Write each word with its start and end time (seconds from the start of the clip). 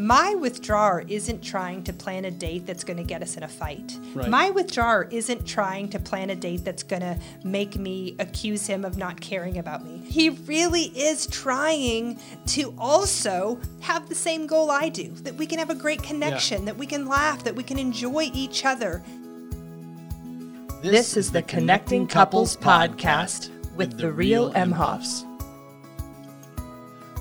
My 0.00 0.34
withdrawer 0.34 1.04
isn't 1.08 1.42
trying 1.42 1.84
to 1.84 1.92
plan 1.92 2.24
a 2.24 2.30
date 2.30 2.64
that's 2.64 2.84
going 2.84 2.96
to 2.96 3.04
get 3.04 3.20
us 3.20 3.36
in 3.36 3.42
a 3.42 3.48
fight. 3.48 3.98
Right. 4.14 4.30
My 4.30 4.48
withdrawer 4.48 5.06
isn't 5.10 5.46
trying 5.46 5.90
to 5.90 5.98
plan 5.98 6.30
a 6.30 6.34
date 6.34 6.64
that's 6.64 6.82
going 6.82 7.02
to 7.02 7.18
make 7.44 7.76
me 7.76 8.16
accuse 8.18 8.66
him 8.66 8.86
of 8.86 8.96
not 8.96 9.20
caring 9.20 9.58
about 9.58 9.84
me. 9.84 9.98
He 10.06 10.30
really 10.30 10.84
is 10.98 11.26
trying 11.26 12.18
to 12.46 12.74
also 12.78 13.60
have 13.80 14.08
the 14.08 14.14
same 14.14 14.46
goal 14.46 14.70
I 14.70 14.88
do 14.88 15.10
that 15.16 15.34
we 15.34 15.44
can 15.44 15.58
have 15.58 15.68
a 15.68 15.74
great 15.74 16.02
connection, 16.02 16.64
that 16.64 16.78
we 16.78 16.86
can 16.86 17.06
laugh, 17.06 17.44
that 17.44 17.54
we 17.54 17.62
can 17.62 17.78
enjoy 17.78 18.30
each 18.32 18.64
other. 18.64 19.02
This 20.80 21.14
is 21.14 21.30
the 21.30 21.42
Connecting 21.42 22.06
Couples 22.06 22.56
Podcast 22.56 23.50
with 23.76 23.98
the 23.98 24.10
real 24.10 24.50
Emhoffs. 24.54 25.29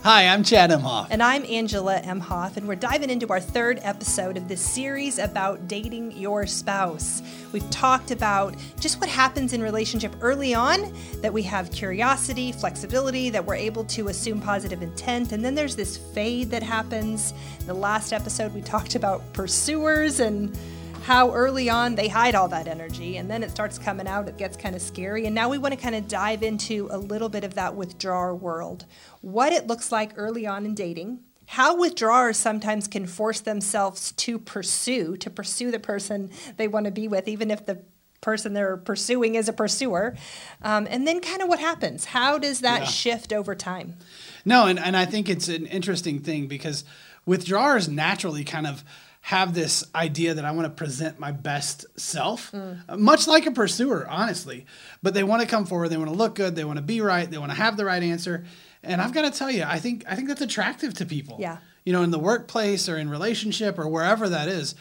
Hi, 0.02 0.28
I'm 0.28 0.46
Chad 0.46 0.70
Emhoff. 0.70 1.08
And 1.10 1.22
I'm 1.22 1.44
Angela 1.44 2.00
Emhoff, 2.00 2.56
and 2.56 2.66
we're 2.66 2.76
diving 2.76 3.10
into 3.10 3.28
our 3.28 3.42
third 3.42 3.82
episode 3.82 4.38
of 4.38 4.48
this 4.48 4.62
series 4.62 5.20
about 5.20 5.68
dating 5.68 6.14
your 6.14 6.48
spouse. 6.48 7.22
We've 7.52 7.70
talked 7.70 8.10
about 8.10 8.56
just 8.80 9.02
what 9.02 9.10
happens 9.10 9.52
in 9.52 9.62
relationship 9.62 10.16
early 10.22 10.54
on, 10.54 10.94
that 11.16 11.34
we 11.34 11.44
have 11.44 11.70
curiosity, 11.74 12.54
flexibility, 12.54 13.30
that 13.30 13.46
we're 13.46 13.56
able 13.56 13.84
to 13.86 14.08
assume 14.08 14.40
positive 14.40 14.82
intent, 14.82 15.34
and 15.34 15.44
then 15.44 15.54
there's 15.54 15.76
this 15.76 15.98
fade 15.98 16.50
that 16.52 16.64
happens. 16.64 17.34
In 17.60 17.68
The 17.68 17.74
last 17.74 18.14
episode 18.14 18.54
we 18.54 18.62
talked 18.62 18.96
about 18.96 19.34
pursuers 19.34 20.22
and 20.22 20.58
how 21.04 21.32
early 21.34 21.70
on 21.70 21.96
they 21.96 22.08
hide 22.08 22.36
all 22.36 22.48
that 22.50 22.68
energy 22.68 23.18
and 23.18 23.30
then 23.30 23.42
it 23.44 23.52
starts 23.52 23.78
coming 23.80 24.08
out 24.08 24.28
it 24.28 24.38
gets 24.38 24.56
kind 24.58 24.76
of 24.76 24.82
scary 24.82 25.26
and 25.26 25.34
now 25.34 25.50
we 25.50 25.58
want 25.58 25.74
to 25.74 25.80
kind 25.80 25.96
of 25.96 26.08
dive 26.08 26.44
into 26.44 26.88
a 26.92 26.98
little 26.98 27.30
bit 27.30 27.44
of 27.44 27.56
that 27.56 27.76
withdrawer 27.76 28.36
world. 28.36 28.86
What 29.22 29.54
it 29.54 29.68
looks 29.68 29.92
like 29.92 30.12
early 30.18 30.46
on 30.46 30.66
in 30.66 30.76
dating 30.76 31.20
how 31.48 31.76
withdrawers 31.76 32.38
sometimes 32.38 32.88
can 32.88 33.08
force 33.08 33.40
themselves 33.40 34.12
to 34.14 34.38
pursue 34.38 35.18
to 35.18 35.30
pursue 35.30 35.72
the 35.72 35.80
person 35.80 36.30
they 36.58 36.68
want 36.68 36.86
to 36.86 36.92
be 36.92 37.08
with 37.08 37.28
even 37.28 37.50
if 37.50 37.66
the 37.66 37.80
person 38.22 38.54
they're 38.54 38.76
pursuing 38.78 39.36
is 39.36 39.48
a 39.48 39.54
pursuer 39.54 40.16
um, 40.62 40.86
and 40.90 41.08
then 41.08 41.22
kind 41.22 41.42
of 41.42 41.48
what 41.48 41.60
happens? 41.60 42.06
How 42.06 42.38
does 42.38 42.60
that 42.60 42.82
Yeah. 42.82 42.86
shift 42.86 43.32
over 43.34 43.56
time? 43.56 43.96
No, 44.46 44.66
and, 44.68 44.78
and 44.78 44.96
I 44.98 45.06
think 45.06 45.30
it's 45.30 45.48
an 45.48 45.66
interesting 45.68 46.20
thing 46.20 46.48
because 46.48 46.84
withdrawers 47.26 47.88
naturally 47.88 48.44
kind 48.44 48.68
of 48.68 48.84
have 49.22 49.54
this 49.54 49.84
idea 49.94 50.34
that 50.34 50.46
I 50.46 50.52
want 50.52 50.66
to 50.66 50.70
present 50.72 51.20
my 51.20 51.32
best 51.32 51.86
self, 52.00 52.54
uh, 52.54 52.98
much 52.98 53.28
like 53.28 53.46
a 53.46 53.52
pursuer, 53.52 54.08
honestly. 54.10 54.66
But 55.04 55.14
they 55.14 55.24
want 55.24 55.42
to 55.42 55.48
come 55.48 55.66
forward, 55.66 55.90
they 55.90 55.98
want 55.98 56.10
to 56.10 56.16
look 56.16 56.36
good, 56.36 56.56
they 56.56 56.64
want 56.64 56.78
to 56.78 56.84
be 56.84 57.02
right, 57.02 57.30
they 57.30 57.38
want 57.38 57.52
to 57.52 57.58
have 57.58 57.78
the 57.78 57.86
right 57.86 58.02
answer. 58.02 58.46
And 58.82 59.02
I've 59.02 59.14
got 59.14 59.32
to 59.32 59.38
tell 59.38 59.52
you, 59.52 59.64
I 59.64 59.80
think 59.80 60.06
I 60.08 60.16
think 60.16 60.30
that's 60.30 60.42
attractive 60.42 60.94
to 60.96 61.06
people. 61.06 61.38
Yeah. 61.40 61.58
You 61.84 61.94
know, 61.94 62.04
in 62.04 62.12
the 62.12 62.20
workplace 62.20 62.88
or 62.88 62.98
in 62.98 63.10
relationship 63.10 63.78
or 63.78 63.88
wherever 63.88 64.30
that 64.30 64.48
is. 64.48 64.76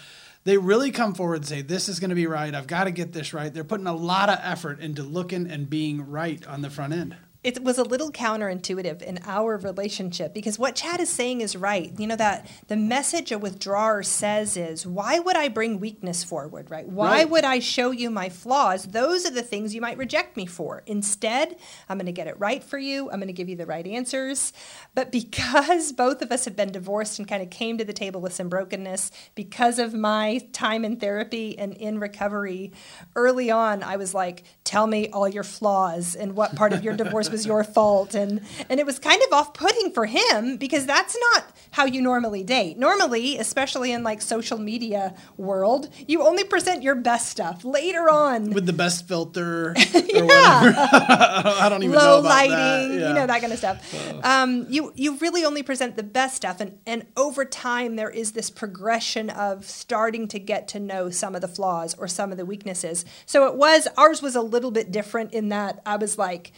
They 0.44 0.56
really 0.56 0.92
come 0.92 1.14
forward 1.14 1.40
and 1.40 1.46
say, 1.46 1.60
This 1.60 1.88
is 1.88 2.00
going 2.00 2.10
to 2.10 2.16
be 2.16 2.26
right. 2.26 2.54
I've 2.54 2.68
got 2.68 2.84
to 2.84 2.90
get 2.90 3.12
this 3.12 3.34
right. 3.34 3.52
They're 3.52 3.64
putting 3.64 3.88
a 3.88 3.94
lot 3.94 4.30
of 4.30 4.38
effort 4.42 4.80
into 4.80 5.02
looking 5.02 5.50
and 5.50 5.68
being 5.68 6.08
right 6.08 6.46
on 6.46 6.62
the 6.62 6.70
front 6.70 6.94
end. 6.94 7.16
It 7.56 7.64
was 7.64 7.78
a 7.78 7.82
little 7.82 8.12
counterintuitive 8.12 9.02
in 9.02 9.18
our 9.24 9.56
relationship 9.56 10.34
because 10.34 10.58
what 10.58 10.74
Chad 10.76 11.00
is 11.00 11.08
saying 11.10 11.40
is 11.40 11.56
right. 11.56 11.92
You 11.98 12.06
know 12.06 12.16
that 12.16 12.46
the 12.68 12.76
message 12.76 13.32
a 13.32 13.38
withdrawer 13.38 14.02
says 14.02 14.56
is, 14.56 14.86
why 14.86 15.18
would 15.18 15.36
I 15.36 15.48
bring 15.48 15.80
weakness 15.80 16.22
forward, 16.24 16.70
right? 16.70 16.86
Why 16.86 17.08
Right. 17.18 17.30
would 17.30 17.44
I 17.44 17.58
show 17.58 17.90
you 17.90 18.10
my 18.10 18.28
flaws? 18.28 18.84
Those 18.84 19.26
are 19.26 19.30
the 19.30 19.42
things 19.42 19.74
you 19.74 19.80
might 19.80 19.98
reject 19.98 20.36
me 20.36 20.46
for. 20.46 20.82
Instead, 20.86 21.56
I'm 21.88 21.96
going 21.98 22.06
to 22.06 22.12
get 22.12 22.26
it 22.26 22.38
right 22.38 22.62
for 22.62 22.78
you. 22.78 23.10
I'm 23.10 23.18
going 23.18 23.28
to 23.28 23.32
give 23.32 23.48
you 23.48 23.56
the 23.56 23.66
right 23.66 23.86
answers. 23.86 24.52
But 24.94 25.10
because 25.10 25.92
both 26.04 26.22
of 26.22 26.30
us 26.30 26.44
have 26.44 26.54
been 26.56 26.70
divorced 26.72 27.18
and 27.18 27.26
kind 27.26 27.42
of 27.42 27.50
came 27.50 27.78
to 27.78 27.84
the 27.84 27.92
table 27.92 28.20
with 28.20 28.34
some 28.34 28.48
brokenness 28.48 29.10
because 29.34 29.78
of 29.78 29.94
my 29.94 30.40
time 30.52 30.84
in 30.84 30.96
therapy 30.96 31.58
and 31.58 31.72
in 31.74 31.98
recovery, 31.98 32.72
early 33.16 33.50
on 33.50 33.82
I 33.82 33.96
was 33.96 34.12
like, 34.14 34.44
tell 34.68 34.86
me 34.86 35.08
all 35.08 35.26
your 35.26 35.42
flaws 35.42 36.14
and 36.14 36.36
what 36.36 36.54
part 36.54 36.74
of 36.74 36.84
your 36.84 36.94
divorce 36.94 37.30
was 37.30 37.46
your 37.46 37.64
fault 37.64 38.14
and 38.14 38.40
and 38.68 38.78
it 38.78 38.84
was 38.84 38.98
kind 38.98 39.22
of 39.22 39.32
off-putting 39.32 39.92
for 39.92 40.04
him 40.04 40.58
because 40.58 40.84
that's 40.84 41.16
not 41.32 41.44
how 41.70 41.86
you 41.86 42.02
normally 42.02 42.44
date 42.44 42.76
normally 42.78 43.38
especially 43.38 43.92
in 43.92 44.02
like 44.02 44.20
social 44.20 44.58
media 44.58 45.14
world 45.38 45.88
you 46.06 46.22
only 46.22 46.44
present 46.44 46.82
your 46.82 46.94
best 46.94 47.30
stuff 47.30 47.64
later 47.64 48.10
on 48.10 48.50
with 48.50 48.66
the 48.66 48.72
best 48.74 49.08
filter 49.08 49.68
or 49.70 49.74
whatever. 49.94 50.74
I 50.78 51.68
don't 51.68 51.82
even 51.82 51.96
know 51.96 51.98
low 51.98 52.20
about 52.20 52.28
lighting, 52.28 52.98
that. 52.98 53.08
you 53.08 53.14
know 53.14 53.26
that 53.26 53.40
kind 53.40 53.52
of 53.52 53.58
stuff. 53.58 54.24
Um, 54.24 54.66
you 54.68 54.92
you 54.94 55.16
really 55.16 55.44
only 55.44 55.62
present 55.62 55.96
the 55.96 56.02
best 56.02 56.36
stuff, 56.36 56.60
and 56.60 56.78
and 56.86 57.06
over 57.16 57.44
time 57.44 57.96
there 57.96 58.10
is 58.10 58.32
this 58.32 58.50
progression 58.50 59.30
of 59.30 59.64
starting 59.64 60.28
to 60.28 60.38
get 60.38 60.68
to 60.68 60.80
know 60.80 61.10
some 61.10 61.34
of 61.34 61.40
the 61.40 61.48
flaws 61.48 61.94
or 61.94 62.08
some 62.08 62.30
of 62.32 62.38
the 62.38 62.44
weaknesses. 62.46 63.04
So 63.26 63.46
it 63.46 63.54
was 63.54 63.88
ours 63.96 64.22
was 64.22 64.36
a 64.36 64.42
little 64.42 64.57
bit 64.70 64.90
different 64.90 65.32
in 65.32 65.48
that 65.50 65.80
I 65.86 65.96
was 65.96 66.18
like. 66.18 66.52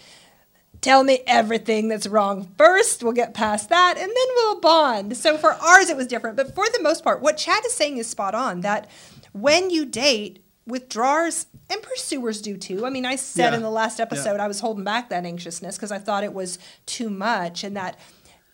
Tell 0.81 1.05
me 1.05 1.19
everything 1.27 1.88
that's 1.88 2.06
wrong 2.06 2.49
first. 2.56 3.03
We'll 3.03 3.12
get 3.12 3.34
past 3.34 3.69
that 3.69 3.99
and 3.99 4.09
then 4.09 4.27
we'll 4.37 4.61
bond. 4.61 5.15
So 5.15 5.37
for 5.37 5.53
ours, 5.53 5.91
it 5.91 5.97
was 5.97 6.06
different. 6.06 6.38
But 6.38 6.55
for 6.55 6.65
the 6.72 6.81
most 6.83 7.05
part, 7.05 7.21
what 7.21 7.37
Chad 7.37 7.66
is 7.66 7.75
saying 7.75 7.99
is 7.99 8.06
spot 8.09 8.34
on 8.34 8.62
that 8.62 8.88
when 9.33 9.69
you 9.69 9.84
date, 9.84 10.43
withdrawers 10.66 11.44
and 11.69 11.83
pursuers 11.83 12.41
do 12.41 12.56
too. 12.56 12.87
I 12.87 12.91
mean, 12.91 13.05
I 13.05 13.16
said 13.16 13.50
Yeah. 13.50 13.56
in 13.56 13.62
the 13.62 13.71
last 13.71 14.00
episode, 14.00 14.37
Yeah. 14.37 14.44
I 14.44 14.49
was 14.49 14.61
holding 14.61 14.84
back 14.84 15.11
that 15.11 15.27
anxiousness 15.27 15.77
because 15.77 15.93
I 15.93 15.99
thought 15.99 16.25
it 16.25 16.32
was 16.32 16.59
too 16.87 17.11
much 17.11 17.62
and 17.62 17.77
that 17.77 17.99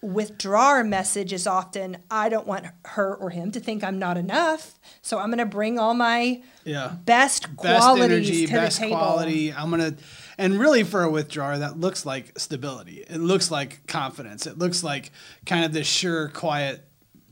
withdrawer 0.02 0.84
message 0.84 1.32
is 1.32 1.46
often 1.46 1.96
I 2.10 2.28
don't 2.28 2.46
want 2.46 2.66
her 2.84 3.14
or 3.14 3.30
him 3.30 3.50
to 3.52 3.60
think 3.60 3.82
I'm 3.82 3.98
not 3.98 4.16
enough. 4.16 4.78
So 5.02 5.18
I'm 5.18 5.28
going 5.28 5.38
to 5.38 5.46
bring 5.46 5.78
all 5.78 5.94
my 5.94 6.42
Yeah. 6.64 6.92
best 7.04 7.42
Best 7.56 7.82
qualities 7.82 8.02
energy, 8.28 8.46
to 8.46 8.52
best 8.52 8.76
the 8.78 8.84
table. 8.86 8.96
quality. 8.98 9.52
I'm 9.52 9.70
gonna, 9.70 9.94
and 10.38 10.58
really 10.60 10.84
for 10.84 11.02
a 11.02 11.10
withdrawer, 11.10 11.58
that 11.58 11.80
looks 11.80 12.04
like 12.06 12.38
stability. 12.38 13.04
It 13.08 13.18
looks 13.18 13.50
like 13.50 13.86
confidence. 13.86 14.46
It 14.46 14.58
looks 14.58 14.84
like 14.84 15.10
kind 15.46 15.64
of 15.64 15.72
this 15.72 15.86
sure, 15.86 16.28
quiet 16.28 16.84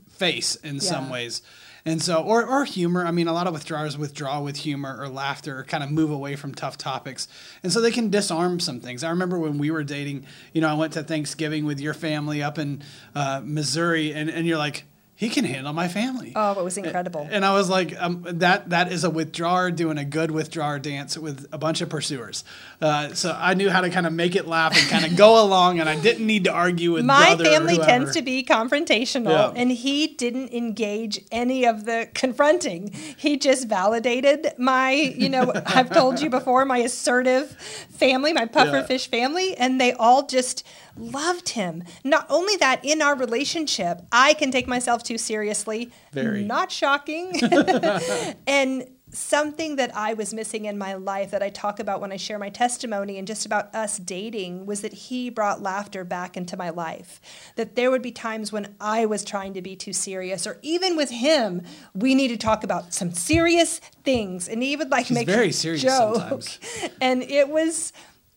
face 0.09 0.55
in 0.55 0.79
some 0.79 1.09
ways. 1.09 1.41
And 1.87 2.01
so, 2.01 2.23
or, 2.23 2.43
or 2.43 2.65
humor. 2.65 3.05
I 3.05 3.11
mean, 3.11 3.27
a 3.27 3.33
lot 3.33 3.45
of 3.45 3.53
withdrawers 3.53 3.95
withdraw 3.95 4.41
with 4.41 4.57
humor 4.57 4.97
or 4.99 5.07
laughter, 5.07 5.59
or 5.59 5.63
kind 5.63 5.83
of 5.83 5.91
move 5.91 6.09
away 6.09 6.35
from 6.35 6.55
tough 6.55 6.77
topics. 6.77 7.27
And 7.61 7.71
so 7.71 7.79
they 7.79 7.91
can 7.91 8.09
disarm 8.09 8.59
some 8.59 8.79
things. 8.79 9.03
I 9.03 9.11
remember 9.11 9.37
when 9.37 9.59
we 9.59 9.69
were 9.69 9.83
dating, 9.83 10.25
you 10.51 10.61
know, 10.61 10.69
I 10.69 10.73
went 10.73 10.93
to 10.93 11.03
Thanksgiving 11.03 11.63
with 11.63 11.79
your 11.79 11.93
family 11.93 12.41
up 12.41 12.57
in 12.57 12.81
uh, 13.13 13.41
Missouri, 13.43 14.13
and, 14.13 14.29
and 14.31 14.47
you're 14.47 14.57
like, 14.57 14.85
he 15.17 15.29
can 15.29 15.45
handle 15.45 15.71
my 15.71 15.87
family. 15.87 16.33
Oh, 16.35 16.59
it 16.59 16.63
was 16.63 16.77
incredible. 16.77 17.25
And 17.31 17.45
I 17.45 17.53
was 17.53 17.69
like, 17.69 17.95
um, 18.01 18.25
that 18.27 18.69
that 18.71 18.91
is 18.91 19.05
a 19.05 19.09
withdrawer 19.09 19.71
doing 19.71 19.97
a 19.97 20.03
good 20.03 20.29
withdrawer 20.29 20.77
dance 20.77 21.17
with 21.17 21.47
a 21.53 21.57
bunch 21.57 21.79
of 21.79 21.87
pursuers. 21.87 22.43
Uh, 22.81 23.13
so 23.13 23.33
I 23.39 23.53
knew 23.53 23.69
how 23.69 23.79
to 23.79 23.89
kind 23.89 24.05
of 24.05 24.11
make 24.11 24.35
it 24.35 24.45
laugh 24.45 24.77
and 24.77 24.89
kind 24.89 25.05
of 25.05 25.15
go 25.17 25.41
along, 25.45 25.79
and 25.79 25.87
I 25.87 25.97
didn't 25.97 26.27
need 26.27 26.43
to 26.43 26.51
argue 26.51 26.91
with 26.91 27.05
My 27.05 27.37
family 27.37 27.77
tends 27.77 28.11
to 28.15 28.21
be 28.21 28.43
confrontational, 28.43 29.29
Yeah. 29.29 29.53
and 29.55 29.71
he 29.71 30.07
didn't 30.07 30.51
engage 30.51 31.21
any 31.31 31.65
of 31.65 31.85
the 31.85 32.09
confronting. 32.13 32.91
He 33.17 33.37
just 33.37 33.69
validated 33.69 34.53
my, 34.57 34.91
you 34.91 35.29
know, 35.29 35.53
I've 35.65 35.91
told 35.91 36.19
you 36.19 36.29
before, 36.29 36.65
my 36.65 36.79
assertive 36.79 37.51
family, 37.89 38.33
my 38.33 38.45
pufferfish 38.47 39.07
family, 39.07 39.55
and 39.55 39.79
they 39.79 39.93
all 39.93 40.25
just 40.27 40.65
loved 40.97 41.49
him. 41.49 41.83
Not 42.03 42.25
only 42.29 42.55
that, 42.57 42.83
in 42.83 43.01
our 43.01 43.15
relationship, 43.15 44.01
I 44.11 44.33
can 44.33 44.51
take 44.51 44.67
myself 44.67 45.03
too 45.03 45.17
seriously. 45.17 45.91
Very. 46.13 46.43
Not 46.43 46.71
shocking. 46.71 47.39
and 48.47 48.87
something 49.15 49.77
that 49.77 49.95
I 49.95 50.13
was 50.13 50.33
missing 50.33 50.65
in 50.65 50.77
my 50.77 50.93
life 50.95 51.31
that 51.31 51.41
I 51.41 51.49
talk 51.49 51.79
about 51.79 52.01
when 52.01 52.11
I 52.11 52.17
share 52.17 52.37
my 52.37 52.49
testimony 52.49 53.17
and 53.17 53.27
just 53.27 53.45
about 53.45 53.73
us 53.73 53.97
dating 53.97 54.65
was 54.65 54.81
that 54.81 54.93
he 54.93 55.29
brought 55.29 55.61
laughter 55.61 56.03
back 56.03 56.35
into 56.35 56.57
my 56.57 56.69
life. 56.69 57.21
That 57.55 57.75
there 57.75 57.91
would 57.91 58.01
be 58.01 58.11
times 58.11 58.51
when 58.51 58.75
I 58.79 59.05
was 59.05 59.23
trying 59.23 59.53
to 59.53 59.61
be 59.61 59.75
too 59.75 59.93
serious, 59.93 60.45
or 60.45 60.59
even 60.61 60.97
with 60.97 61.11
him, 61.11 61.61
we 61.93 62.13
need 62.13 62.29
to 62.29 62.37
talk 62.37 62.63
about 62.63 62.93
some 62.93 63.11
serious 63.11 63.79
things, 64.03 64.47
and 64.47 64.61
he 64.61 64.75
would 64.75 64.91
like 64.91 65.07
She's 65.07 65.15
make 65.15 65.27
very 65.27 65.51
serious 65.51 65.81
joke. 65.83 66.15
sometimes. 66.17 66.59
And 67.01 67.23
it 67.23 67.49
was 67.49 67.93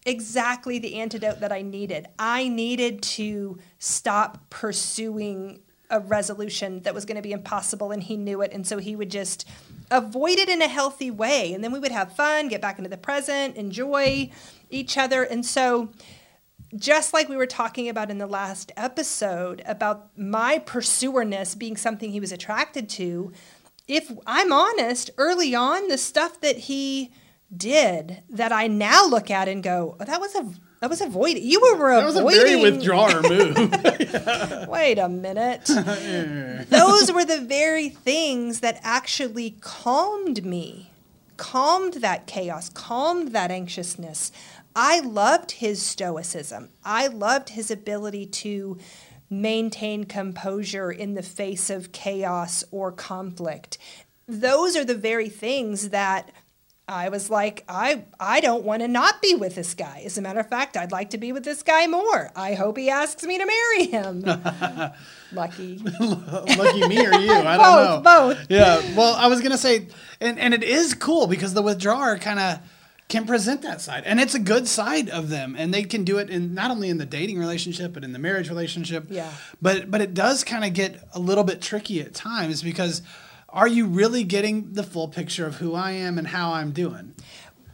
exactly 0.08 0.78
the 0.78 0.94
antidote 0.96 1.40
that 1.40 1.52
I 1.52 1.62
needed. 1.62 2.06
I 2.18 2.48
needed 2.48 3.02
to 3.02 3.58
stop 3.78 4.48
pursuing 4.50 5.60
a 5.90 6.00
resolution 6.00 6.80
that 6.80 6.94
was 6.94 7.04
going 7.04 7.16
to 7.16 7.22
be 7.22 7.32
impossible 7.32 7.92
and 7.92 8.02
he 8.02 8.16
knew 8.16 8.42
it 8.42 8.52
and 8.52 8.66
so 8.66 8.76
he 8.76 8.94
would 8.94 9.10
just 9.10 9.48
avoid 9.90 10.38
it 10.38 10.48
in 10.48 10.60
a 10.60 10.68
healthy 10.68 11.10
way 11.10 11.54
and 11.54 11.64
then 11.64 11.72
we 11.72 11.78
would 11.78 11.92
have 11.92 12.12
fun 12.12 12.48
get 12.48 12.60
back 12.60 12.76
into 12.76 12.90
the 12.90 12.96
present 12.98 13.56
enjoy 13.56 14.30
each 14.68 14.98
other 14.98 15.22
and 15.22 15.46
so 15.46 15.88
just 16.76 17.14
like 17.14 17.30
we 17.30 17.36
were 17.38 17.46
talking 17.46 17.88
about 17.88 18.10
in 18.10 18.18
the 18.18 18.26
last 18.26 18.70
episode 18.76 19.62
about 19.64 20.10
my 20.18 20.58
pursuerness 20.58 21.54
being 21.54 21.74
something 21.74 22.10
he 22.10 22.20
was 22.20 22.32
attracted 22.32 22.86
to 22.86 23.32
if 23.86 24.12
i'm 24.26 24.52
honest 24.52 25.10
early 25.16 25.54
on 25.54 25.88
the 25.88 25.96
stuff 25.96 26.38
that 26.42 26.58
he 26.58 27.10
did 27.56 28.22
that 28.28 28.52
i 28.52 28.66
now 28.66 29.06
look 29.06 29.30
at 29.30 29.48
and 29.48 29.62
go 29.62 29.96
oh, 29.98 30.04
that 30.04 30.20
was 30.20 30.34
a 30.34 30.46
That 30.80 30.90
was 30.90 31.00
avoiding. 31.00 31.42
You 31.42 31.60
were 31.60 31.96
That 31.96 32.04
was 32.04 32.16
a 32.16 32.22
very 32.22 32.54
withdrawer 32.56 33.20
move. 33.28 34.68
Wait 34.68 34.98
a 34.98 35.08
minute. 35.08 35.64
Those 36.70 37.12
were 37.12 37.24
the 37.24 37.40
very 37.40 37.88
things 37.88 38.60
that 38.60 38.78
actually 38.82 39.56
calmed 39.60 40.44
me, 40.44 40.90
calmed 41.36 41.94
that 41.94 42.28
chaos, 42.28 42.68
calmed 42.68 43.32
that 43.32 43.50
anxiousness. 43.50 44.30
I 44.76 45.00
loved 45.00 45.52
his 45.52 45.82
stoicism. 45.82 46.68
I 46.84 47.08
loved 47.08 47.50
his 47.50 47.72
ability 47.72 48.26
to 48.26 48.78
maintain 49.28 50.04
composure 50.04 50.92
in 50.92 51.14
the 51.14 51.22
face 51.22 51.70
of 51.70 51.90
chaos 51.90 52.62
or 52.70 52.92
conflict. 52.92 53.78
Those 54.28 54.76
are 54.76 54.84
the 54.84 54.94
very 54.94 55.28
things 55.28 55.88
that 55.88 56.30
I 56.88 57.10
was 57.10 57.28
like, 57.28 57.64
I 57.68 58.04
I 58.18 58.40
don't 58.40 58.64
want 58.64 58.80
to 58.82 58.88
not 58.88 59.20
be 59.20 59.34
with 59.34 59.54
this 59.54 59.74
guy. 59.74 60.02
As 60.06 60.16
a 60.16 60.22
matter 60.22 60.40
of 60.40 60.48
fact, 60.48 60.76
I'd 60.76 60.90
like 60.90 61.10
to 61.10 61.18
be 61.18 61.32
with 61.32 61.44
this 61.44 61.62
guy 61.62 61.86
more. 61.86 62.30
I 62.34 62.54
hope 62.54 62.78
he 62.78 62.88
asks 62.88 63.22
me 63.24 63.36
to 63.38 63.44
marry 63.46 63.84
him. 63.86 64.22
Lucky. 65.32 65.78
Lucky 66.00 66.88
me 66.88 67.06
or 67.06 67.12
you? 67.14 67.32
I 67.32 67.56
don't 67.56 67.58
Both, 67.58 67.88
know. 67.96 68.00
both. 68.02 68.46
Yeah. 68.50 68.80
Well, 68.96 69.14
I 69.14 69.26
was 69.28 69.40
gonna 69.42 69.58
say, 69.58 69.88
and 70.20 70.38
and 70.38 70.54
it 70.54 70.62
is 70.62 70.94
cool 70.94 71.26
because 71.26 71.52
the 71.54 71.62
withdrawer 71.62 72.16
kind 72.18 72.38
of 72.40 72.58
can 73.08 73.26
present 73.26 73.62
that 73.62 73.80
side, 73.80 74.04
and 74.06 74.20
it's 74.20 74.34
a 74.34 74.38
good 74.38 74.66
side 74.68 75.08
of 75.08 75.28
them, 75.30 75.56
and 75.58 75.72
they 75.72 75.82
can 75.82 76.04
do 76.04 76.18
it 76.18 76.28
in 76.30 76.54
not 76.54 76.70
only 76.70 76.88
in 76.90 76.98
the 76.98 77.06
dating 77.06 77.38
relationship 77.38 77.92
but 77.92 78.04
in 78.04 78.12
the 78.12 78.18
marriage 78.18 78.48
relationship. 78.48 79.06
Yeah. 79.10 79.30
But 79.60 79.90
but 79.90 80.00
it 80.00 80.14
does 80.14 80.42
kind 80.44 80.64
of 80.64 80.72
get 80.72 81.06
a 81.14 81.18
little 81.18 81.44
bit 81.44 81.60
tricky 81.60 82.00
at 82.00 82.14
times 82.14 82.62
because 82.62 83.02
are 83.48 83.68
you 83.68 83.86
really 83.86 84.24
getting 84.24 84.72
the 84.72 84.82
full 84.82 85.08
picture 85.08 85.46
of 85.46 85.56
who 85.56 85.74
I 85.74 85.92
am 85.92 86.18
and 86.18 86.28
how 86.28 86.52
I'm 86.52 86.72
doing? 86.72 87.14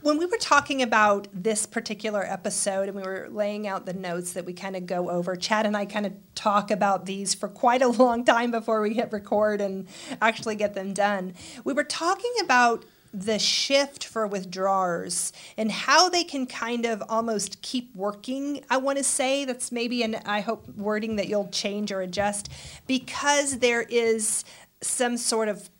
when 0.04 0.18
we 0.18 0.26
were 0.26 0.36
talking 0.36 0.82
about 0.82 1.28
this 1.32 1.64
particular 1.64 2.22
episode 2.22 2.90
and 2.90 2.94
we 2.94 3.02
were 3.02 3.26
laying 3.30 3.66
out 3.66 3.86
the 3.86 3.94
notes 3.94 4.34
that 4.34 4.44
we 4.44 4.52
kind 4.52 4.76
of 4.76 4.84
go 4.84 5.08
over, 5.08 5.34
Chad 5.34 5.64
and 5.64 5.74
I 5.74 5.86
kind 5.86 6.04
of 6.04 6.12
talk 6.34 6.70
about 6.70 7.06
these 7.06 7.32
for 7.32 7.48
quite 7.48 7.80
a 7.80 7.88
long 7.88 8.22
time 8.22 8.50
before 8.50 8.82
we 8.82 8.92
hit 8.92 9.10
record 9.12 9.62
and 9.62 9.86
actually 10.20 10.56
get 10.56 10.74
them 10.74 10.92
done. 10.92 11.32
We 11.64 11.72
were 11.72 11.84
talking 11.84 12.34
about 12.42 12.84
the 13.14 13.38
shift 13.38 14.04
for 14.04 14.26
withdrawers 14.26 15.32
and 15.56 15.70
how 15.70 16.10
they 16.10 16.24
can 16.24 16.46
kind 16.46 16.84
of 16.84 17.02
almost 17.08 17.62
keep 17.62 17.94
working. 17.94 18.62
I 18.68 18.76
want 18.76 18.98
to 18.98 19.04
say 19.04 19.44
that's 19.44 19.72
maybe 19.72 20.02
an 20.02 20.16
I 20.26 20.40
hope 20.40 20.68
wording 20.76 21.16
that 21.16 21.28
you'll 21.28 21.48
change 21.48 21.92
or 21.92 22.02
adjust 22.02 22.50
because 22.86 23.60
there 23.60 23.82
is 23.82 24.44
some 24.84 25.16
sort 25.16 25.48
of 25.48 25.70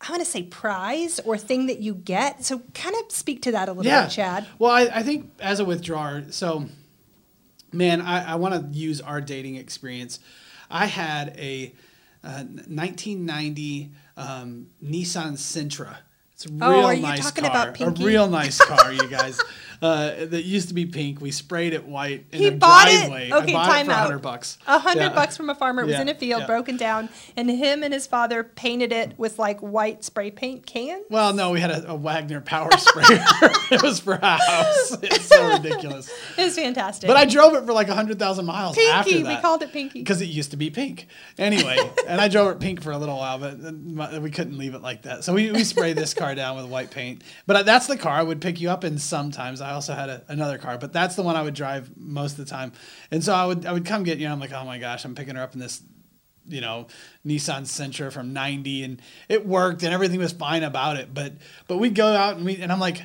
I 0.00 0.10
want 0.10 0.22
to 0.22 0.30
say 0.30 0.42
prize 0.42 1.18
or 1.20 1.38
thing 1.38 1.66
that 1.66 1.78
you 1.80 1.94
get. 1.94 2.44
So 2.44 2.60
kind 2.74 2.94
of 3.02 3.10
speak 3.10 3.42
to 3.42 3.52
that 3.52 3.68
a 3.68 3.72
little 3.72 3.90
bit, 3.90 4.10
Chad. 4.10 4.46
Well, 4.58 4.70
I, 4.70 4.82
I 4.82 5.02
think 5.02 5.30
as 5.40 5.60
a 5.60 5.64
withdrawer, 5.64 6.24
so 6.30 6.66
man, 7.72 8.00
I, 8.02 8.32
I 8.32 8.34
want 8.34 8.72
to 8.72 8.78
use 8.78 9.00
our 9.00 9.20
dating 9.20 9.56
experience. 9.56 10.18
I 10.70 10.86
had 10.86 11.28
a 11.38 11.72
uh, 12.22 12.44
1990 12.44 13.92
um, 14.16 14.66
Nissan 14.82 15.32
Sentra. 15.34 15.96
It's 16.32 16.46
a 16.46 16.48
real 16.52 16.62
Oh, 16.64 16.84
are 16.86 16.94
you 16.94 17.02
nice 17.02 17.24
talking 17.24 17.44
car. 17.44 17.68
about 17.70 17.80
a 17.80 18.04
real 18.04 18.28
nice 18.28 18.58
car, 18.58 18.92
you 18.92 19.06
guys. 19.08 19.40
Uh, 19.82 20.26
that 20.26 20.44
used 20.44 20.68
to 20.68 20.74
be 20.74 20.86
pink. 20.86 21.20
We 21.20 21.30
sprayed 21.30 21.72
it 21.74 21.84
white 21.86 22.26
in 22.32 22.38
He 22.38 22.46
a 22.48 22.52
bought 22.52 22.88
it- 22.88 23.10
okay, 23.10 23.30
I 23.32 23.52
bought 23.52 23.66
time 23.66 23.86
it 23.86 23.86
for 23.86 23.92
out. 23.92 23.98
100 24.04 24.18
bucks. 24.20 24.58
A 24.66 24.78
hundred 24.78 25.00
Yeah. 25.02 25.08
bucks 25.14 25.36
from 25.36 25.50
a 25.50 25.54
farmer. 25.54 25.82
It 25.82 25.86
was 25.86 25.92
Yeah, 25.94 26.02
in 26.02 26.08
a 26.08 26.14
field, 26.14 26.40
yeah. 26.42 26.46
broken 26.46 26.76
down, 26.76 27.08
and 27.36 27.50
him 27.50 27.82
and 27.82 27.92
his 27.92 28.06
father 28.06 28.44
painted 28.44 28.92
it 28.92 29.14
with 29.18 29.38
like 29.38 29.60
white 29.60 30.04
spray 30.04 30.30
paint 30.30 30.66
cans. 30.66 31.04
Well, 31.10 31.32
no, 31.32 31.50
we 31.50 31.60
had 31.60 31.70
a, 31.70 31.90
a 31.90 31.94
Wagner 31.94 32.40
power 32.40 32.70
sprayer. 32.78 33.24
it 33.70 33.82
was 33.82 34.00
for 34.00 34.14
a 34.14 34.36
house. 34.38 34.96
It's 35.02 35.26
so 35.26 35.52
ridiculous. 35.54 36.10
It 36.38 36.44
was 36.44 36.54
fantastic. 36.56 37.06
But 37.06 37.16
I 37.16 37.24
drove 37.26 37.54
it 37.54 37.64
for 37.64 37.72
like 37.72 37.88
100,000 37.88 38.44
miles 38.44 38.76
after 38.76 39.10
Pinky, 39.10 39.22
that. 39.22 39.36
we 39.36 39.40
called 39.40 39.62
it 39.62 39.72
Pinky. 39.72 40.00
Because 40.00 40.20
it 40.20 40.26
used 40.26 40.50
to 40.50 40.56
be 40.56 40.70
pink. 40.70 41.06
Anyway, 41.38 41.78
and 42.08 42.20
I 42.20 42.28
drove 42.28 42.50
it 42.50 42.60
pink 42.60 42.82
for 42.82 42.90
a 42.90 42.98
little 42.98 43.16
while, 43.16 43.38
but 43.38 44.20
we 44.20 44.30
couldn't 44.30 44.58
leave 44.58 44.74
it 44.74 44.82
like 44.82 45.02
that. 45.02 45.24
So 45.24 45.32
we, 45.32 45.50
we 45.52 45.62
sprayed 45.64 45.96
this 45.96 46.12
car 46.14 46.34
down 46.34 46.56
with 46.56 46.66
white 46.66 46.90
paint. 46.90 47.22
But 47.46 47.66
that's 47.66 47.86
the 47.86 47.96
car 47.96 48.12
I 48.12 48.22
would 48.22 48.40
pick 48.40 48.60
you 48.60 48.70
up 48.70 48.84
in 48.84 48.98
sometimes. 48.98 49.60
I 49.64 49.72
also 49.72 49.94
had 49.94 50.08
a, 50.08 50.22
another 50.28 50.58
car, 50.58 50.78
but 50.78 50.92
that's 50.92 51.16
the 51.16 51.22
one 51.22 51.36
I 51.36 51.42
would 51.42 51.54
drive 51.54 51.96
most 51.96 52.32
of 52.32 52.38
the 52.38 52.44
time. 52.44 52.72
And 53.10 53.22
so 53.22 53.34
I 53.34 53.46
would 53.46 53.66
I 53.66 53.72
would 53.72 53.84
come 53.84 54.02
get 54.02 54.18
you, 54.18 54.26
and 54.26 54.32
I'm 54.32 54.40
like, 54.40 54.52
oh 54.52 54.64
my 54.64 54.78
gosh, 54.78 55.04
I'm 55.04 55.14
picking 55.14 55.36
her 55.36 55.42
up 55.42 55.54
in 55.54 55.60
this 55.60 55.82
you 56.46 56.60
know 56.60 56.86
Nissan 57.26 57.62
Sentra 57.62 58.12
from 58.12 58.34
90 58.34 58.84
and 58.84 59.02
it 59.30 59.46
worked 59.46 59.82
and 59.82 59.94
everything 59.94 60.18
was 60.18 60.32
fine 60.32 60.62
about 60.62 60.98
it 60.98 61.14
but 61.14 61.32
but 61.68 61.78
we'd 61.78 61.94
go 61.94 62.06
out 62.06 62.36
and 62.36 62.44
we 62.44 62.60
and 62.60 62.70
I'm 62.70 62.80
like 62.80 63.00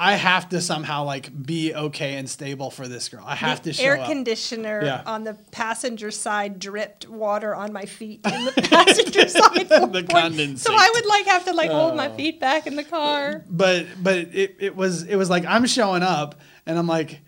I 0.00 0.12
have 0.14 0.48
to 0.50 0.60
somehow 0.60 1.02
like 1.04 1.30
be 1.44 1.74
okay 1.74 2.14
and 2.16 2.30
stable 2.30 2.70
for 2.70 2.86
this 2.86 3.08
girl. 3.08 3.24
I 3.26 3.34
have 3.34 3.62
to 3.62 3.72
show 3.72 3.82
air 3.82 3.98
up. 4.00 4.08
conditioner 4.08 4.84
Yeah. 4.84 5.02
on 5.04 5.24
the 5.24 5.34
passenger 5.50 6.12
side 6.12 6.60
dripped 6.60 7.08
water 7.08 7.52
on 7.54 7.72
my 7.72 7.84
feet 7.84 8.20
in 8.24 8.44
the 8.44 8.52
passenger 8.70 9.28
side. 9.28 9.68
The 9.68 10.04
condensate. 10.08 10.58
So 10.58 10.72
I 10.72 10.88
would 10.94 11.04
like 11.06 11.26
have 11.26 11.44
to 11.46 11.52
like 11.52 11.70
hold 11.70 11.92
Oh. 11.92 11.96
my 11.96 12.10
feet 12.10 12.38
back 12.38 12.66
in 12.68 12.76
the 12.76 12.84
car. 12.84 13.42
but 13.50 13.86
but 14.00 14.18
it, 14.18 14.56
it 14.60 14.76
was 14.76 15.02
it 15.02 15.16
was 15.16 15.28
like 15.28 15.44
I'm 15.46 15.66
showing 15.66 16.02
up 16.04 16.36
and 16.64 16.78
I'm 16.78 16.86
like 16.86 17.20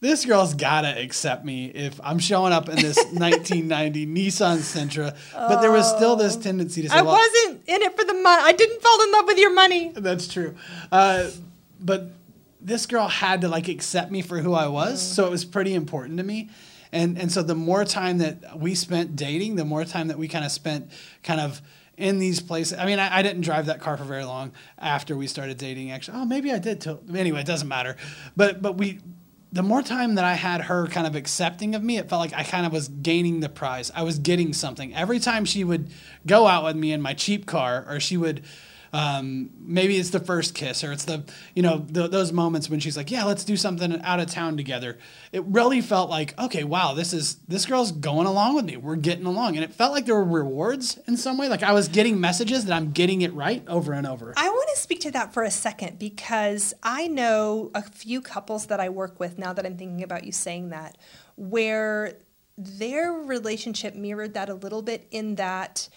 this 0.00 0.24
girl's 0.26 0.52
gotta 0.54 0.98
accept 1.02 1.44
me 1.46 1.66
if 1.66 1.98
I'm 2.02 2.18
showing 2.18 2.52
up 2.52 2.68
in 2.68 2.76
this 2.76 2.96
1990 3.12 4.06
Nissan 4.06 4.58
Sentra. 4.58 5.16
But 5.32 5.60
there 5.62 5.72
was 5.72 5.88
still 5.94 6.16
this 6.16 6.36
tendency 6.36 6.82
to 6.82 6.88
say, 6.90 6.96
I 6.98 7.02
well, 7.02 7.16
wasn't 7.16 7.66
in 7.68 7.80
it 7.82 7.96
for 7.98 8.04
the 8.04 8.12
money. 8.14 8.42
I 8.44 8.52
didn't 8.52 8.82
fall 8.82 9.02
in 9.02 9.12
love 9.12 9.24
with 9.26 9.38
your 9.38 9.52
money. 9.54 9.92
That's 9.94 10.28
true. 10.28 10.56
Uh, 10.92 11.28
but 11.84 12.10
this 12.60 12.86
girl 12.86 13.08
had 13.08 13.42
to 13.42 13.48
like 13.48 13.68
accept 13.68 14.10
me 14.10 14.22
for 14.22 14.38
who 14.38 14.54
I 14.54 14.68
was, 14.68 15.00
so 15.02 15.26
it 15.26 15.30
was 15.30 15.44
pretty 15.44 15.74
important 15.74 16.18
to 16.18 16.24
me. 16.24 16.50
And 16.92 17.18
and 17.18 17.30
so 17.30 17.42
the 17.42 17.54
more 17.54 17.84
time 17.84 18.18
that 18.18 18.58
we 18.58 18.74
spent 18.74 19.16
dating, 19.16 19.56
the 19.56 19.64
more 19.64 19.84
time 19.84 20.08
that 20.08 20.18
we 20.18 20.28
kind 20.28 20.44
of 20.44 20.50
spent 20.50 20.90
kind 21.22 21.40
of 21.40 21.60
in 21.96 22.18
these 22.18 22.40
places. 22.40 22.78
I 22.78 22.86
mean, 22.86 22.98
I, 22.98 23.18
I 23.18 23.22
didn't 23.22 23.42
drive 23.42 23.66
that 23.66 23.80
car 23.80 23.96
for 23.96 24.04
very 24.04 24.24
long 24.24 24.52
after 24.78 25.16
we 25.16 25.26
started 25.26 25.58
dating. 25.58 25.90
Actually, 25.90 26.18
oh, 26.18 26.24
maybe 26.24 26.50
I 26.50 26.58
did. 26.58 26.80
Till, 26.80 27.00
anyway, 27.14 27.40
it 27.40 27.46
doesn't 27.46 27.68
matter. 27.68 27.96
But 28.36 28.62
but 28.62 28.76
we. 28.76 29.00
The 29.52 29.62
more 29.62 29.82
time 29.82 30.16
that 30.16 30.24
I 30.24 30.34
had 30.34 30.62
her 30.62 30.88
kind 30.88 31.06
of 31.06 31.14
accepting 31.14 31.76
of 31.76 31.82
me, 31.84 31.96
it 31.96 32.08
felt 32.08 32.18
like 32.18 32.34
I 32.34 32.42
kind 32.42 32.66
of 32.66 32.72
was 32.72 32.88
gaining 32.88 33.38
the 33.38 33.48
prize. 33.48 33.92
I 33.94 34.02
was 34.02 34.18
getting 34.18 34.52
something. 34.52 34.92
Every 34.96 35.20
time 35.20 35.44
she 35.44 35.62
would 35.62 35.90
go 36.26 36.48
out 36.48 36.64
with 36.64 36.74
me 36.74 36.90
in 36.90 37.00
my 37.00 37.14
cheap 37.14 37.46
car, 37.46 37.86
or 37.88 38.00
she 38.00 38.16
would 38.16 38.42
um, 38.94 39.50
maybe 39.58 39.96
it's 39.96 40.10
the 40.10 40.20
first 40.20 40.54
kiss 40.54 40.84
or 40.84 40.92
it's 40.92 41.04
the 41.04 41.24
you 41.52 41.62
know 41.62 41.84
th 41.92 42.12
those 42.12 42.32
moments 42.32 42.70
when 42.70 42.78
she's 42.78 42.96
like 42.96 43.10
yeah 43.10 43.24
let's 43.24 43.42
do 43.42 43.56
something 43.56 44.00
out 44.02 44.20
of 44.20 44.30
town 44.30 44.56
together. 44.56 44.98
It 45.32 45.42
really 45.46 45.80
felt 45.80 46.10
like 46.10 46.38
okay 46.38 46.62
wow 46.62 46.94
this 46.94 47.12
is 47.12 47.34
this 47.48 47.66
girl's 47.66 47.90
going 47.90 48.28
along 48.28 48.54
with 48.54 48.64
me. 48.64 48.76
We're 48.76 48.94
getting 48.94 49.26
along. 49.26 49.56
And 49.56 49.64
it 49.64 49.72
felt 49.72 49.92
like 49.92 50.06
there 50.06 50.14
were 50.14 50.24
rewards 50.24 51.00
in 51.08 51.16
some 51.16 51.36
way. 51.38 51.48
Like 51.48 51.64
i 51.64 51.72
was 51.72 51.88
getting 51.88 52.20
messages 52.20 52.66
that 52.66 52.74
i'm 52.74 52.92
getting 52.92 53.22
it 53.22 53.34
right 53.34 53.64
over 53.66 53.92
and 53.92 54.06
over. 54.06 54.32
I 54.36 54.48
want 54.48 54.68
to 54.72 54.80
speak 54.80 55.00
to 55.00 55.10
that 55.10 55.34
for 55.34 55.42
a 55.42 55.50
second 55.50 55.98
because 55.98 56.72
I 56.84 57.08
know 57.08 57.72
a 57.74 57.82
few 57.82 58.20
couples 58.20 58.66
that 58.66 58.78
I 58.78 58.90
work 58.90 59.18
with 59.18 59.38
now 59.38 59.52
that 59.52 59.66
I'm 59.66 59.76
thinking 59.76 60.04
about 60.04 60.22
you 60.22 60.30
saying 60.30 60.68
that, 60.68 60.98
where 61.34 62.14
their 62.56 63.12
relationship 63.12 63.96
mirrored 63.96 64.34
that 64.34 64.48
a 64.48 64.54
little 64.54 64.82
bit 64.82 65.08
in 65.10 65.34
that 65.34 65.88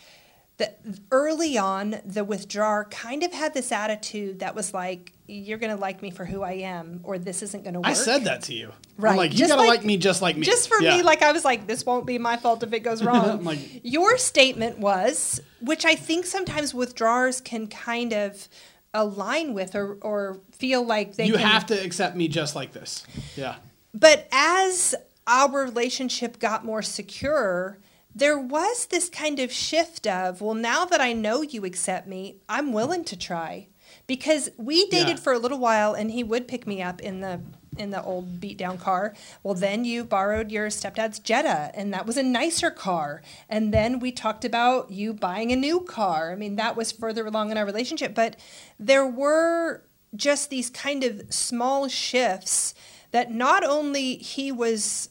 that 0.57 0.79
early 1.11 1.57
on 1.57 1.99
the 2.05 2.23
withdrawer 2.23 2.85
kind 2.85 3.21
of 3.23 3.31
had 3.31 3.53
this 3.53 3.71
attitude 3.71 4.39
that 4.39 4.55
was 4.55 4.73
like 4.73 5.13
you're 5.27 5.57
going 5.57 5.75
to 5.75 5.79
like 5.79 6.01
me 6.01 6.09
for 6.09 6.25
who 6.25 6.41
I 6.41 6.53
am 6.53 7.01
or 7.03 7.19
this 7.19 7.43
isn't 7.43 7.63
going 7.63 7.73
to 7.73 7.79
work. 7.81 7.87
i 7.87 7.93
said 7.93 8.23
that 8.23 8.43
to 8.43 8.53
you 8.53 8.71
Right. 8.97 9.11
i'm 9.11 9.17
like 9.17 9.37
you 9.37 9.47
gotta 9.47 9.59
like- 9.61 9.67
like, 9.69 9.85
me 9.85 9.97
just 9.97 10.21
like 10.21 10.35
me 10.37 10.43
Just 10.45 10.67
for 10.69 10.81
Yeah. 10.81 10.97
me, 10.97 11.03
like 11.03 11.21
I 11.21 11.31
was 11.31 11.45
like, 11.45 11.67
this 11.67 11.85
won't 11.85 12.05
be 12.07 12.17
my 12.17 12.37
fault 12.37 12.63
if 12.63 12.73
it 12.73 12.79
goes 12.79 13.03
wrong. 13.07 13.43
Like- 13.43 13.81
Your 13.83 14.17
statement 14.17 14.79
was, 14.79 15.39
which 15.61 15.85
I 15.85 15.93
think 15.95 16.25
sometimes 16.25 16.73
withdrawers 16.73 17.39
can 17.41 17.67
kind 17.67 18.13
of 18.13 18.47
align 18.93 19.53
with 19.53 19.75
or, 19.75 19.97
or 20.01 20.39
feel 20.53 20.83
like 20.83 21.17
they 21.17 21.25
you 21.27 21.33
can, 21.33 21.41
have 21.45 21.65
to 21.67 21.75
accept 21.85 22.15
me 22.15 22.27
just 22.27 22.55
like 22.55 22.71
this 22.71 23.05
yeah 23.35 23.55
But 23.93 24.27
as 24.31 24.95
our 25.27 25.61
relationship 25.61 26.39
got 26.39 26.63
more 26.65 26.81
secure, 26.81 27.77
there 28.17 28.37
was 28.39 28.87
this 28.87 29.09
kind 29.09 29.39
of 29.39 29.51
shift 29.51 30.07
of, 30.07 30.41
well, 30.41 30.55
now 30.55 30.85
that 30.85 30.99
I 30.99 31.13
know 31.13 31.41
you 31.43 31.65
accept 31.65 32.07
me, 32.07 32.37
I'm 32.49 32.73
willing 32.73 33.03
to 33.05 33.15
try. 33.17 33.67
Because 34.07 34.49
we 34.57 34.87
dated 34.87 35.17
Yeah. 35.17 35.23
for 35.23 35.33
a 35.33 35.39
little 35.39 35.59
while 35.59 35.93
and 35.93 36.11
he 36.11 36.23
would 36.23 36.47
pick 36.47 36.65
me 36.65 36.81
up 36.81 36.99
in 37.01 37.21
the 37.21 37.41
in 37.77 37.91
the 37.91 38.01
old 38.01 38.39
beat 38.41 38.57
down 38.57 38.79
car. 38.79 39.13
Well, 39.43 39.53
then 39.53 39.85
you 39.85 40.03
borrowed 40.03 40.51
your 40.51 40.67
stepdad's 40.71 41.19
Jetta 41.19 41.69
and 41.75 41.93
that 41.93 42.07
was 42.07 42.17
a 42.17 42.23
nicer 42.23 42.71
car. 42.71 43.21
And 43.47 43.71
then 43.71 43.99
we 43.99 44.11
talked 44.11 44.43
about 44.43 44.89
you 44.89 45.13
buying 45.13 45.51
a 45.51 45.55
new 45.55 45.81
car. 45.81 46.31
I 46.31 46.35
mean, 46.35 46.55
that 46.55 46.75
was 46.75 46.91
further 46.91 47.27
along 47.27 47.51
in 47.51 47.57
our 47.57 47.65
relationship, 47.67 48.15
but 48.15 48.35
there 48.79 49.05
were 49.05 49.83
just 50.15 50.49
these 50.49 50.71
kind 50.71 51.03
of 51.03 51.31
small 51.31 51.87
shifts 51.87 52.73
that 53.11 53.31
not 53.31 53.63
only 53.63 54.15
he 54.15 54.51
was 54.51 55.09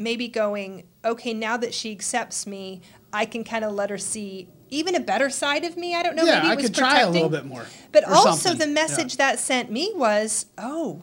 maybe 0.00 0.28
going, 0.28 0.84
okay, 1.04 1.32
now 1.34 1.56
that 1.56 1.74
she 1.74 1.92
accepts 1.92 2.46
me, 2.46 2.80
I 3.12 3.26
can 3.26 3.44
kind 3.44 3.64
of 3.64 3.72
let 3.72 3.90
her 3.90 3.98
see 3.98 4.48
even 4.70 4.94
a 4.94 5.00
better 5.00 5.30
side 5.30 5.64
of 5.64 5.76
me. 5.76 5.94
I 5.94 6.02
don't 6.02 6.14
know. 6.16 6.24
yeah 6.24 6.36
maybe 6.36 6.46
it 6.46 6.50
i 6.50 6.54
was 6.54 6.64
could 6.66 6.74
try 6.74 7.00
a 7.00 7.10
little 7.10 7.28
bit 7.28 7.44
more 7.44 7.66
But 7.92 8.04
also, 8.04 8.50
something. 8.50 8.58
the 8.58 8.66
Yeah. 8.68 8.86
message 8.86 9.16
that 9.16 9.38
sent 9.40 9.70
me 9.70 9.92
was, 9.96 10.46
oh, 10.58 11.02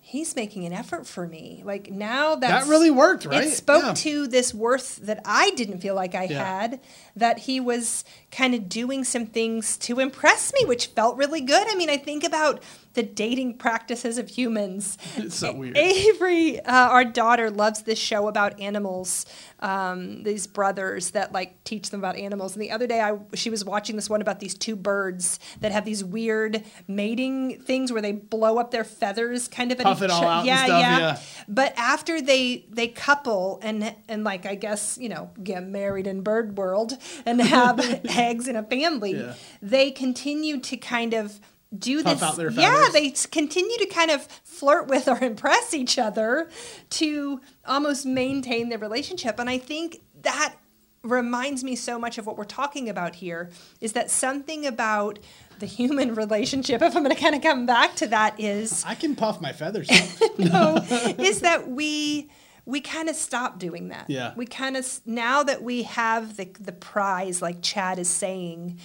he's 0.00 0.36
making 0.36 0.66
an 0.66 0.72
effort 0.74 1.06
for 1.06 1.26
me. 1.26 1.62
Like 1.64 1.90
now 1.90 2.36
That 2.36 2.66
really 2.68 2.90
worked, 2.90 3.24
right? 3.24 3.44
It 3.44 3.52
spoke 3.52 3.82
Yeah. 3.84 3.94
to 3.94 4.26
this 4.28 4.52
worth 4.54 4.96
that 4.96 5.20
I 5.24 5.50
didn't 5.52 5.80
feel 5.80 5.94
like 5.94 6.14
I 6.14 6.24
Yeah. 6.24 6.44
had, 6.60 6.80
that 7.16 7.38
he 7.40 7.58
was 7.58 8.04
kind 8.30 8.54
of 8.54 8.68
doing 8.68 9.02
some 9.02 9.26
things 9.26 9.76
to 9.78 9.98
impress 9.98 10.52
me, 10.52 10.64
which 10.66 10.88
felt 10.88 11.16
really 11.16 11.40
good. 11.40 11.66
I 11.70 11.74
mean, 11.74 11.88
I 11.90 11.96
think 11.96 12.22
about 12.22 12.62
the 12.96 13.02
dating 13.04 13.58
practices 13.58 14.18
of 14.18 14.28
humans. 14.28 14.98
It's 15.16 15.36
so 15.36 15.52
weird. 15.54 15.76
Avery, 15.76 16.58
uh, 16.60 16.88
our 16.88 17.04
daughter, 17.04 17.50
loves 17.50 17.82
this 17.82 17.98
show 17.98 18.26
about 18.26 18.58
animals. 18.60 19.24
Um, 19.60 20.22
these 20.22 20.46
brothers 20.46 21.10
that 21.12 21.32
like 21.32 21.62
teach 21.64 21.90
them 21.90 22.00
about 22.00 22.16
animals. 22.16 22.54
And 22.54 22.62
the 22.62 22.70
other 22.72 22.86
day, 22.86 23.00
I 23.00 23.16
she 23.34 23.48
was 23.48 23.64
watching 23.64 23.96
this 23.96 24.10
one 24.10 24.20
about 24.20 24.40
these 24.40 24.54
two 24.54 24.76
birds 24.76 25.38
that 25.60 25.72
have 25.72 25.84
these 25.84 26.02
weird 26.04 26.62
mating 26.88 27.60
things 27.60 27.92
where 27.92 28.02
they 28.02 28.12
blow 28.12 28.58
up 28.58 28.70
their 28.70 28.84
feathers, 28.84 29.46
kind 29.48 29.70
of. 29.72 29.78
Puff 29.78 30.02
it 30.02 30.10
all 30.10 30.24
out 30.24 30.38
and 30.40 30.46
yeah, 30.46 30.64
stuff, 30.64 30.80
yeah, 30.80 30.98
yeah. 30.98 31.18
But 31.48 31.74
after 31.78 32.20
they 32.20 32.66
they 32.70 32.88
couple 32.88 33.60
and 33.62 33.94
and 34.08 34.24
like 34.24 34.46
I 34.46 34.54
guess 34.56 34.98
you 35.00 35.08
know 35.08 35.30
get 35.42 35.66
married 35.66 36.06
in 36.06 36.22
bird 36.22 36.56
world 36.56 36.94
and 37.24 37.40
have 37.40 37.78
eggs 38.08 38.48
in 38.48 38.56
a 38.56 38.62
family, 38.62 39.12
Yeah. 39.12 39.34
they 39.62 39.90
continue 39.90 40.58
to 40.60 40.76
kind 40.76 41.14
of 41.14 41.40
do 41.76 42.02
Puff 42.02 42.36
this. 42.36 42.54
yeah, 42.54 42.86
they 42.92 43.10
continue 43.30 43.76
to 43.78 43.86
kind 43.86 44.10
of 44.10 44.22
flirt 44.22 44.86
with 44.88 45.08
or 45.08 45.18
impress 45.22 45.74
each 45.74 45.98
other 45.98 46.48
to 46.90 47.40
almost 47.66 48.06
maintain 48.06 48.68
their 48.68 48.78
relationship. 48.78 49.38
And 49.38 49.50
I 49.50 49.58
think 49.58 50.00
that 50.22 50.54
reminds 51.02 51.62
me 51.62 51.76
so 51.76 51.98
much 51.98 52.18
of 52.18 52.26
what 52.26 52.36
we're 52.36 52.44
talking 52.44 52.88
about 52.88 53.16
here 53.16 53.50
is 53.80 53.92
that 53.92 54.10
something 54.10 54.66
about 54.66 55.18
the 55.58 55.66
human 55.66 56.14
relationship, 56.16 56.82
if 56.82 56.96
I'm 56.96 57.02
going 57.02 57.14
to 57.14 57.20
kind 57.20 57.34
of 57.34 57.42
come 57.42 57.66
back 57.66 57.96
to 57.96 58.06
that, 58.08 58.38
is 58.38 58.84
I 58.86 58.94
can 58.94 59.16
puff 59.16 59.40
my 59.40 59.52
feathers. 59.52 59.88
no, 60.38 60.76
is 61.18 61.40
that 61.40 61.68
we 61.68 62.30
we 62.64 62.80
kind 62.80 63.08
of 63.08 63.14
stop 63.16 63.58
doing 63.58 63.88
that. 63.88 64.06
Yeah. 64.08 64.34
We 64.36 64.46
kind 64.46 64.76
of 64.76 65.00
now 65.06 65.42
that 65.44 65.62
we 65.62 65.84
have 65.84 66.36
the 66.36 66.48
the 66.60 66.72
prize, 66.72 67.40
like 67.40 67.62
Chad 67.62 67.98
is 67.98 68.08
saying, 68.08 68.78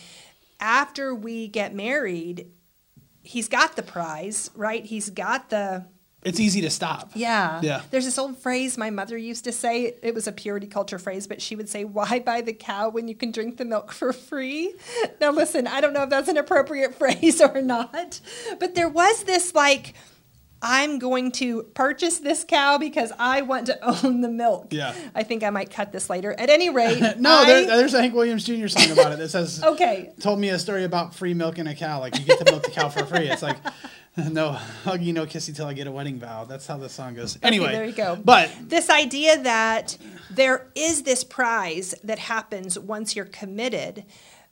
after 0.59 1.13
we 1.13 1.47
get 1.47 1.73
married, 1.73 2.47
he's 3.23 3.47
got 3.47 3.75
the 3.75 3.83
prize, 3.83 4.51
right? 4.55 4.85
He's 4.85 5.09
got 5.09 5.49
the 5.49 5.85
it's 6.23 6.39
easy 6.39 6.61
to 6.61 6.69
stop. 6.69 7.11
yeah. 7.15 7.59
Yeah. 7.63 7.81
There's 7.89 8.05
this 8.05 8.19
old 8.19 8.37
phrase 8.37 8.77
my 8.77 8.91
mother 8.91 9.17
used 9.17 9.43
to 9.45 9.51
say. 9.51 9.95
It 10.03 10.13
was 10.13 10.27
a 10.27 10.31
purity 10.31 10.67
culture 10.67 10.99
phrase, 10.99 11.25
but 11.25 11.41
she 11.41 11.55
would 11.55 11.67
say, 11.67 11.83
Why 11.83 12.19
buy 12.19 12.41
the 12.41 12.53
cow 12.53 12.89
when 12.89 13.07
you 13.07 13.15
can 13.15 13.31
drink 13.31 13.57
the 13.57 13.65
milk 13.65 13.91
for 13.91 14.13
free? 14.13 14.73
Now, 15.19 15.31
listen, 15.31 15.65
I 15.65 15.81
don't 15.81 15.93
know 15.93 16.03
if 16.03 16.09
that's 16.09 16.29
an 16.29 16.37
appropriate 16.37 16.93
phrase 16.99 17.41
or 17.41 17.61
not, 17.61 18.19
but 18.59 18.75
there 18.75 18.89
was 18.89 19.23
this 19.23 19.55
like, 19.55 19.95
I'm 20.61 20.99
going 20.99 21.31
to 21.33 21.63
purchase 21.63 22.19
this 22.19 22.43
cow 22.43 22.77
because 22.77 23.11
I 23.17 23.41
want 23.41 23.65
to 23.67 23.79
own 24.05 24.21
the 24.21 24.29
milk. 24.29 24.67
Yeah. 24.71 24.93
I 25.15 25.23
think 25.23 25.43
I 25.43 25.49
might 25.49 25.71
cut 25.71 25.91
this 25.91 26.09
later. 26.09 26.33
At 26.37 26.49
any 26.49 26.69
rate, 26.69 27.01
No, 27.19 27.31
I- 27.37 27.45
there, 27.45 27.65
there's 27.65 27.93
a 27.93 28.01
Hank 28.01 28.13
Williams 28.13 28.43
Jr. 28.45 28.67
song 28.67 28.91
about 28.91 29.11
it 29.11 29.19
that 29.19 29.29
says, 29.29 29.63
Okay. 29.71 30.11
told 30.19 30.39
me 30.39 30.49
a 30.49 30.59
story 30.59 30.83
about 30.83 31.15
free 31.15 31.33
milking 31.33 31.67
a 31.67 31.75
cow. 31.75 31.99
Like 31.99 32.17
you 32.19 32.25
get 32.25 32.45
to 32.45 32.51
milk 32.51 32.63
the 32.63 32.71
cow 32.71 32.89
for 32.89 33.05
free. 33.05 33.29
It's 33.29 33.41
like, 33.41 33.57
no 34.17 34.57
huggy, 34.83 35.13
no 35.13 35.25
kissy 35.25 35.55
till 35.55 35.65
I 35.67 35.73
get 35.73 35.87
a 35.87 35.91
wedding 35.91 36.19
vow. 36.19 36.43
That's 36.45 36.67
how 36.67 36.77
the 36.77 36.89
song 36.89 37.15
goes. 37.15 37.37
Anyway, 37.41 37.71
there 37.71 37.85
you 37.85 37.93
go. 37.93 38.15
But 38.23 38.51
this 38.61 38.89
idea 38.89 39.41
that 39.43 39.97
there 40.29 40.67
is 40.75 41.03
this 41.03 41.23
prize 41.23 41.95
that 42.03 42.19
happens 42.19 42.77
once 42.77 43.15
you're 43.15 43.25
committed 43.25 44.03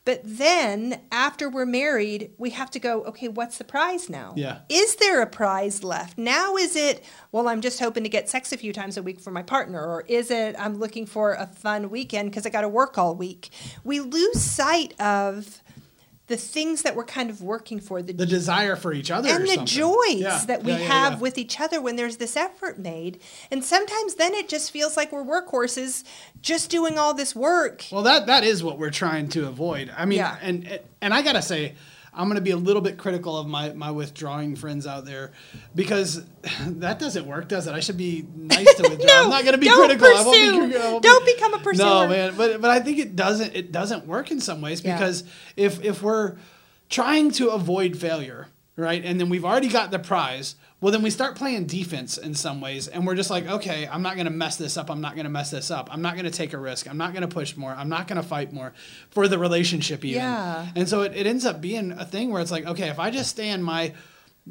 but 0.06 0.22
then 0.24 1.02
after 1.12 1.50
we're 1.50 1.66
married 1.66 2.32
we 2.38 2.50
have 2.52 2.72
to 2.72 2.80
go 2.80 3.04
okay 3.04 3.28
what's 3.28 3.58
the 3.58 3.64
prize 3.64 4.10
now? 4.10 4.34
Yeah. 4.36 4.60
is 4.70 4.96
there 4.98 5.22
a 5.22 5.28
prize 5.28 5.84
left? 5.84 6.18
Now 6.18 6.56
is 6.56 6.76
it 6.76 7.04
well 7.32 7.48
i'm 7.48 7.62
just 7.62 7.80
hoping 7.80 8.04
to 8.04 8.10
get 8.10 8.30
sex 8.30 8.52
a 8.52 8.58
few 8.58 8.74
times 8.74 8.98
a 8.98 9.04
week 9.04 9.20
for 9.20 9.32
my 9.32 9.44
partner 9.44 9.82
or 9.82 10.04
is 10.08 10.32
it 10.32 10.56
i'm 10.60 10.78
looking 10.80 11.06
for 11.06 11.34
a 11.34 11.48
fun 11.48 11.90
weekend 11.90 12.30
because 12.32 12.46
i 12.46 12.50
got 12.50 12.62
to 12.62 12.70
work 12.70 12.98
all 12.98 13.16
week? 13.16 13.50
We 13.84 14.00
lose 14.00 14.42
sight 14.42 15.00
of 15.00 15.62
the 16.30 16.38
things 16.38 16.84
that 16.84 16.96
we're 16.96 17.04
kind 17.04 17.30
of 17.32 17.42
working 17.42 17.80
for 17.80 18.02
the 18.02 18.14
the 18.14 18.26
desire 18.26 18.76
for 18.76 18.94
each 18.94 19.10
other 19.12 19.28
and 19.28 19.44
the 19.44 19.48
something. 19.48 19.66
joys 19.66 20.22
Yeah, 20.22 20.44
that 20.46 20.64
we 20.64 20.72
yeah, 20.72 20.78
yeah, 20.78 20.86
have 20.86 21.22
with 21.22 21.38
each 21.38 21.60
other 21.60 21.82
when 21.82 21.96
there's 21.96 22.18
this 22.18 22.38
effort 22.38 22.78
made. 22.78 23.20
And 23.52 23.66
sometimes 23.66 24.16
then 24.16 24.34
it 24.36 24.48
just 24.48 24.72
feels 24.72 24.96
like 24.96 25.12
we're 25.12 25.24
workhorses 25.24 26.04
just 26.42 26.70
doing 26.70 27.00
all 27.00 27.16
this 27.16 27.36
work. 27.36 27.86
Well, 27.92 28.04
that 28.04 28.28
that 28.28 28.44
is 28.44 28.64
what 28.64 28.78
we're 28.78 28.92
trying 28.92 29.28
to 29.30 29.48
avoid. 29.48 29.92
I 29.98 30.06
mean, 30.06 30.20
and 30.20 30.80
and 31.02 31.14
I 31.14 31.24
gotta 31.24 31.42
say, 31.42 31.74
I'm 32.14 32.28
gonna 32.28 32.42
be 32.42 32.52
a 32.52 32.58
little 32.58 32.82
bit 32.82 32.98
critical 32.98 33.38
of 33.38 33.48
my 33.48 33.72
my 33.74 33.92
withdrawing 33.92 34.56
friends 34.56 34.88
out 34.88 35.06
there 35.06 35.32
because 35.76 36.24
that 36.68 37.00
doesn't 37.00 37.26
work, 37.26 37.48
does 37.48 37.68
it? 37.68 37.74
I 37.74 37.80
should 37.80 37.98
be 37.98 38.26
nice 38.36 38.74
to 38.76 38.84
withdraw. 38.90 39.06
No, 39.06 39.24
I'm 39.26 39.30
not 39.30 39.46
gonna 39.46 39.58
be 39.58 39.68
don't 39.68 39.78
critical. 39.88 40.08
I 40.08 40.24
won't 40.24 40.34
be 40.34 40.40
pursue. 40.48 40.58
critical. 40.60 40.82
I 40.88 40.92
won't 40.92 41.04
be- 41.04 41.08
Don't 41.10 41.26
become 41.26 41.54
a 41.54 41.60
pursuer. 41.60 41.86
No, 41.86 42.08
man. 42.08 42.34
But 42.36 42.62
but 42.62 42.72
I 42.72 42.80
think 42.80 42.98
it 43.00 43.16
doesn't 43.16 43.56
it 43.56 43.72
doesn't 43.72 44.06
work 44.08 44.32
in 44.32 44.40
some 44.42 44.62
ways 44.62 44.84
Yeah. 44.84 44.98
because 44.98 45.24
if 45.56 45.84
if 45.84 46.02
we're 46.02 46.38
trying 46.90 47.32
to 47.32 47.50
avoid 47.50 47.96
failure, 47.98 48.48
right, 48.76 49.04
and 49.06 49.20
then 49.20 49.30
we've 49.30 49.46
already 49.46 49.70
got 49.70 49.92
the 49.92 50.00
prize. 50.00 50.56
Well, 50.82 50.94
then 50.94 51.02
we 51.02 51.10
start 51.10 51.36
playing 51.36 51.66
defense 51.66 52.18
in 52.18 52.34
some 52.34 52.62
ways, 52.62 52.88
and 52.88 53.06
we're 53.06 53.16
just 53.16 53.30
like, 53.30 53.46
okay, 53.46 53.86
I'm 53.86 54.02
not 54.02 54.16
going 54.16 54.28
to 54.28 54.32
mess 54.32 54.56
this 54.56 54.78
up. 54.78 54.90
I'm 54.90 55.02
not 55.02 55.16
going 55.16 55.26
to 55.26 55.30
mess 55.30 55.52
this 55.52 55.72
up. 55.72 55.90
I'm 55.92 56.02
not 56.02 56.14
going 56.14 56.26
to 56.26 56.32
take 56.32 56.54
a 56.54 56.58
risk. 56.58 56.90
I'm 56.90 56.98
not 56.98 57.12
going 57.12 57.22
to 57.22 57.28
push 57.28 57.58
more. 57.58 57.72
I'm 57.72 57.90
not 57.90 58.08
going 58.08 58.22
to 58.22 58.28
fight 58.28 58.54
more 58.54 58.74
for 59.10 59.28
the 59.28 59.38
relationship, 59.38 60.06
even. 60.06 60.22
Yeah. 60.22 60.68
And 60.76 60.88
so 60.88 61.02
it, 61.02 61.14
it 61.16 61.28
ends 61.28 61.46
up 61.46 61.60
being 61.60 61.92
a 61.92 62.06
thing 62.06 62.32
where 62.32 62.42
it's 62.42 62.52
like, 62.52 62.66
okay, 62.66 62.88
if 62.88 62.98
I 62.98 63.12
just 63.12 63.30
stay 63.30 63.50
in 63.50 63.62
my 63.62 63.94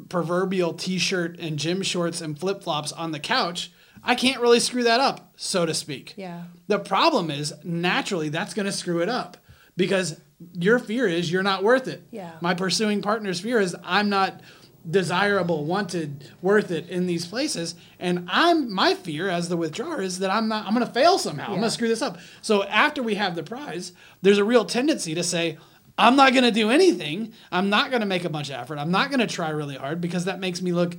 proverbial 0.07 0.73
t-shirt 0.73 1.39
and 1.39 1.57
gym 1.57 1.81
shorts 1.81 2.21
and 2.21 2.39
flip-flops 2.39 2.91
on 2.91 3.11
the 3.11 3.19
couch, 3.19 3.71
I 4.03 4.13
can't 4.15 4.39
really 4.39 4.59
screw 4.59 4.83
that 4.83 4.99
up, 4.99 5.33
so 5.35 5.65
to 5.65 5.73
speak. 5.73 6.13
Yeah. 6.15 6.43
The 6.67 6.79
problem 6.79 7.31
is 7.31 7.53
naturally 7.63 8.29
that's 8.29 8.53
going 8.53 8.67
to 8.67 8.71
screw 8.71 9.01
it 9.01 9.09
up 9.09 9.37
because 9.75 10.21
your 10.53 10.79
fear 10.79 11.07
is 11.07 11.31
you're 11.31 11.43
not 11.43 11.63
worth 11.63 11.87
it. 11.87 12.03
Yeah. 12.11 12.33
My 12.39 12.53
pursuing 12.53 13.01
partner's 13.01 13.39
fear 13.39 13.59
is 13.59 13.75
I'm 13.83 14.09
not 14.09 14.41
desirable, 14.89 15.65
wanted, 15.65 16.31
worth 16.41 16.71
it 16.71 16.89
in 16.89 17.07
these 17.07 17.25
places, 17.25 17.75
and 17.99 18.27
I'm 18.31 18.73
my 18.73 18.93
fear 18.93 19.29
as 19.29 19.49
the 19.49 19.57
withdrawer 19.57 20.01
is 20.01 20.19
that 20.19 20.29
I'm 20.29 20.47
not 20.47 20.65
I'm 20.65 20.73
going 20.73 20.85
to 20.85 20.91
fail 20.91 21.17
somehow. 21.17 21.45
I'm 21.45 21.59
going 21.59 21.63
to 21.63 21.71
screw 21.71 21.87
this 21.87 22.01
up. 22.01 22.17
So 22.41 22.63
after 22.63 23.01
we 23.03 23.15
have 23.15 23.35
the 23.35 23.43
prize, 23.43 23.93
there's 24.21 24.37
a 24.37 24.43
real 24.43 24.65
tendency 24.65 25.15
to 25.15 25.23
say 25.23 25.57
I'm 25.97 26.15
not 26.15 26.31
going 26.31 26.45
to 26.45 26.51
do 26.51 26.69
anything. 26.69 27.33
I'm 27.51 27.69
not 27.69 27.89
going 27.89 27.99
to 27.99 28.05
make 28.05 28.23
a 28.23 28.29
bunch 28.29 28.49
of 28.49 28.55
effort. 28.55 28.77
I'm 28.77 28.91
not 28.91 29.09
going 29.09 29.19
to 29.19 29.27
try 29.27 29.49
really 29.49 29.75
hard 29.75 29.99
because 29.99 30.25
that 30.25 30.39
makes 30.39 30.61
me 30.61 30.71
look 30.71 30.95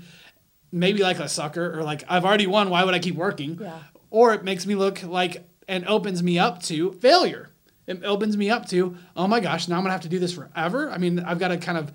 maybe 0.70 1.02
like 1.02 1.18
a 1.18 1.28
sucker 1.28 1.78
or 1.78 1.82
like 1.82 2.04
I've 2.08 2.24
already 2.24 2.46
won. 2.46 2.68
Why 2.70 2.84
would 2.84 2.94
I 2.94 2.98
keep 2.98 3.14
working? 3.14 3.58
Yeah. 3.60 3.78
Or 4.10 4.34
it 4.34 4.44
makes 4.44 4.66
me 4.66 4.74
look 4.74 5.02
like 5.02 5.48
and 5.66 5.86
opens 5.86 6.22
me 6.22 6.38
up 6.38 6.62
to 6.64 6.92
failure. 6.92 7.50
It 7.86 8.04
opens 8.04 8.36
me 8.36 8.50
up 8.50 8.68
to 8.68 8.96
oh 9.16 9.26
my 9.26 9.40
gosh, 9.40 9.68
now 9.68 9.76
I'm 9.76 9.82
gonna 9.82 9.92
have 9.92 10.02
to 10.02 10.08
do 10.08 10.18
this 10.18 10.34
forever. 10.34 10.90
I 10.90 10.98
mean, 10.98 11.20
I've 11.20 11.38
got 11.38 11.48
to 11.48 11.56
kind 11.56 11.78
of 11.78 11.92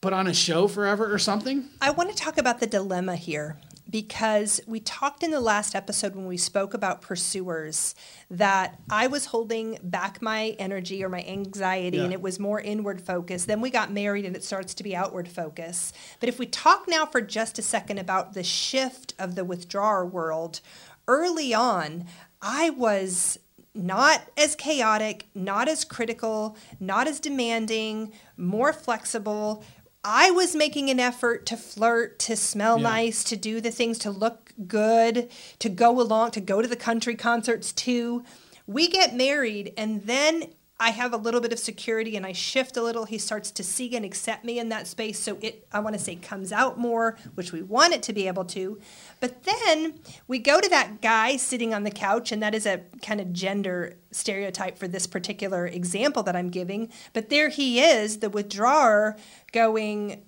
put 0.00 0.12
on 0.12 0.26
a 0.26 0.34
show 0.34 0.68
forever 0.68 1.12
or 1.12 1.18
something. 1.18 1.64
I 1.80 1.90
want 1.90 2.10
to 2.10 2.16
talk 2.16 2.38
about 2.38 2.60
the 2.60 2.66
dilemma 2.66 3.16
here 3.16 3.58
because 3.90 4.60
we 4.66 4.80
talked 4.80 5.22
in 5.22 5.30
the 5.30 5.40
last 5.40 5.74
episode 5.74 6.14
when 6.14 6.26
we 6.26 6.36
spoke 6.36 6.74
about 6.74 7.00
pursuers 7.00 7.94
that 8.30 8.78
I 8.90 9.06
was 9.06 9.26
holding 9.26 9.78
back 9.82 10.20
my 10.20 10.54
energy 10.58 11.02
or 11.02 11.08
my 11.08 11.22
anxiety 11.24 11.96
Yeah. 11.96 12.04
and 12.04 12.12
it 12.12 12.20
was 12.20 12.38
more 12.38 12.60
inward 12.60 13.00
focus. 13.00 13.46
Then 13.46 13.60
we 13.62 13.70
got 13.70 13.90
married 13.90 14.26
and 14.26 14.36
it 14.36 14.44
starts 14.44 14.74
to 14.74 14.84
be 14.84 14.94
outward 14.94 15.26
focus. 15.26 15.92
But 16.20 16.28
if 16.28 16.38
we 16.38 16.46
talk 16.46 16.84
now 16.86 17.06
for 17.06 17.22
just 17.22 17.58
a 17.58 17.62
second 17.62 17.98
about 17.98 18.34
the 18.34 18.42
shift 18.44 19.14
of 19.18 19.36
the 19.36 19.44
withdrawer 19.44 20.04
world, 20.04 20.60
early 21.08 21.54
on, 21.54 22.04
I 22.42 22.68
was 22.70 23.38
not 23.74 24.20
as 24.36 24.54
chaotic, 24.54 25.28
not 25.34 25.66
as 25.66 25.84
critical, 25.84 26.56
not 26.78 27.06
as 27.08 27.20
demanding, 27.20 28.12
more 28.36 28.72
flexible. 28.74 29.64
I 30.10 30.30
was 30.30 30.56
making 30.56 30.88
an 30.88 30.98
effort 30.98 31.44
to 31.46 31.56
flirt, 31.58 32.18
to 32.20 32.34
smell 32.34 32.78
Yeah. 32.78 32.84
nice, 32.84 33.22
to 33.24 33.36
do 33.36 33.60
the 33.60 33.70
things, 33.70 33.98
to 33.98 34.10
look 34.10 34.54
good, 34.66 35.28
to 35.58 35.68
go 35.68 36.00
along, 36.00 36.30
to 36.30 36.40
go 36.40 36.62
to 36.62 36.68
the 36.68 36.76
country 36.76 37.14
concerts 37.14 37.72
too. 37.72 38.24
We 38.66 38.88
get 38.88 39.14
married, 39.14 39.74
and 39.76 40.06
then 40.06 40.44
I 40.80 40.90
have 40.90 41.12
a 41.12 41.16
little 41.16 41.40
bit 41.40 41.52
of 41.52 41.58
security 41.58 42.16
and 42.16 42.24
I 42.24 42.32
shift 42.32 42.76
a 42.76 42.82
little. 42.82 43.04
He 43.04 43.18
starts 43.18 43.50
to 43.50 43.64
see 43.64 43.96
and 43.96 44.04
accept 44.04 44.44
me 44.44 44.60
in 44.60 44.68
that 44.68 44.86
space. 44.86 45.18
So 45.18 45.36
it, 45.40 45.66
I 45.72 45.80
want 45.80 45.96
to 45.96 46.02
say, 46.02 46.14
comes 46.14 46.52
out 46.52 46.78
more, 46.78 47.18
which 47.34 47.50
we 47.50 47.62
want 47.62 47.94
it 47.94 48.02
to 48.04 48.12
be 48.12 48.28
able 48.28 48.44
to. 48.46 48.78
But 49.18 49.42
then 49.42 49.98
we 50.28 50.38
go 50.38 50.60
to 50.60 50.68
that 50.68 51.00
guy 51.00 51.36
sitting 51.36 51.74
on 51.74 51.82
the 51.82 51.90
couch, 51.90 52.30
and 52.30 52.40
that 52.42 52.54
is 52.54 52.64
a 52.64 52.82
kind 53.02 53.20
of 53.20 53.32
gender 53.32 53.96
stereotype 54.12 54.78
for 54.78 54.86
this 54.86 55.08
particular 55.08 55.66
example 55.66 56.22
that 56.22 56.36
I'm 56.36 56.48
giving. 56.48 56.92
But 57.12 57.28
there 57.28 57.48
he 57.48 57.80
is, 57.80 58.18
the 58.18 58.30
withdrawer, 58.30 59.16
going, 59.52 60.22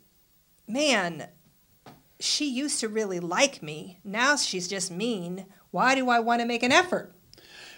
man, 0.67 1.29
she 2.19 2.51
used 2.51 2.81
to 2.81 2.89
really 2.89 3.21
like 3.21 3.63
me. 3.63 4.01
Now 4.03 4.35
she's 4.35 4.67
just 4.67 4.91
mean. 4.91 5.47
Why 5.71 5.95
do 5.95 6.11
I 6.11 6.19
want 6.19 6.41
to 6.41 6.47
make 6.47 6.65
an 6.65 6.73
effort? 6.73 7.15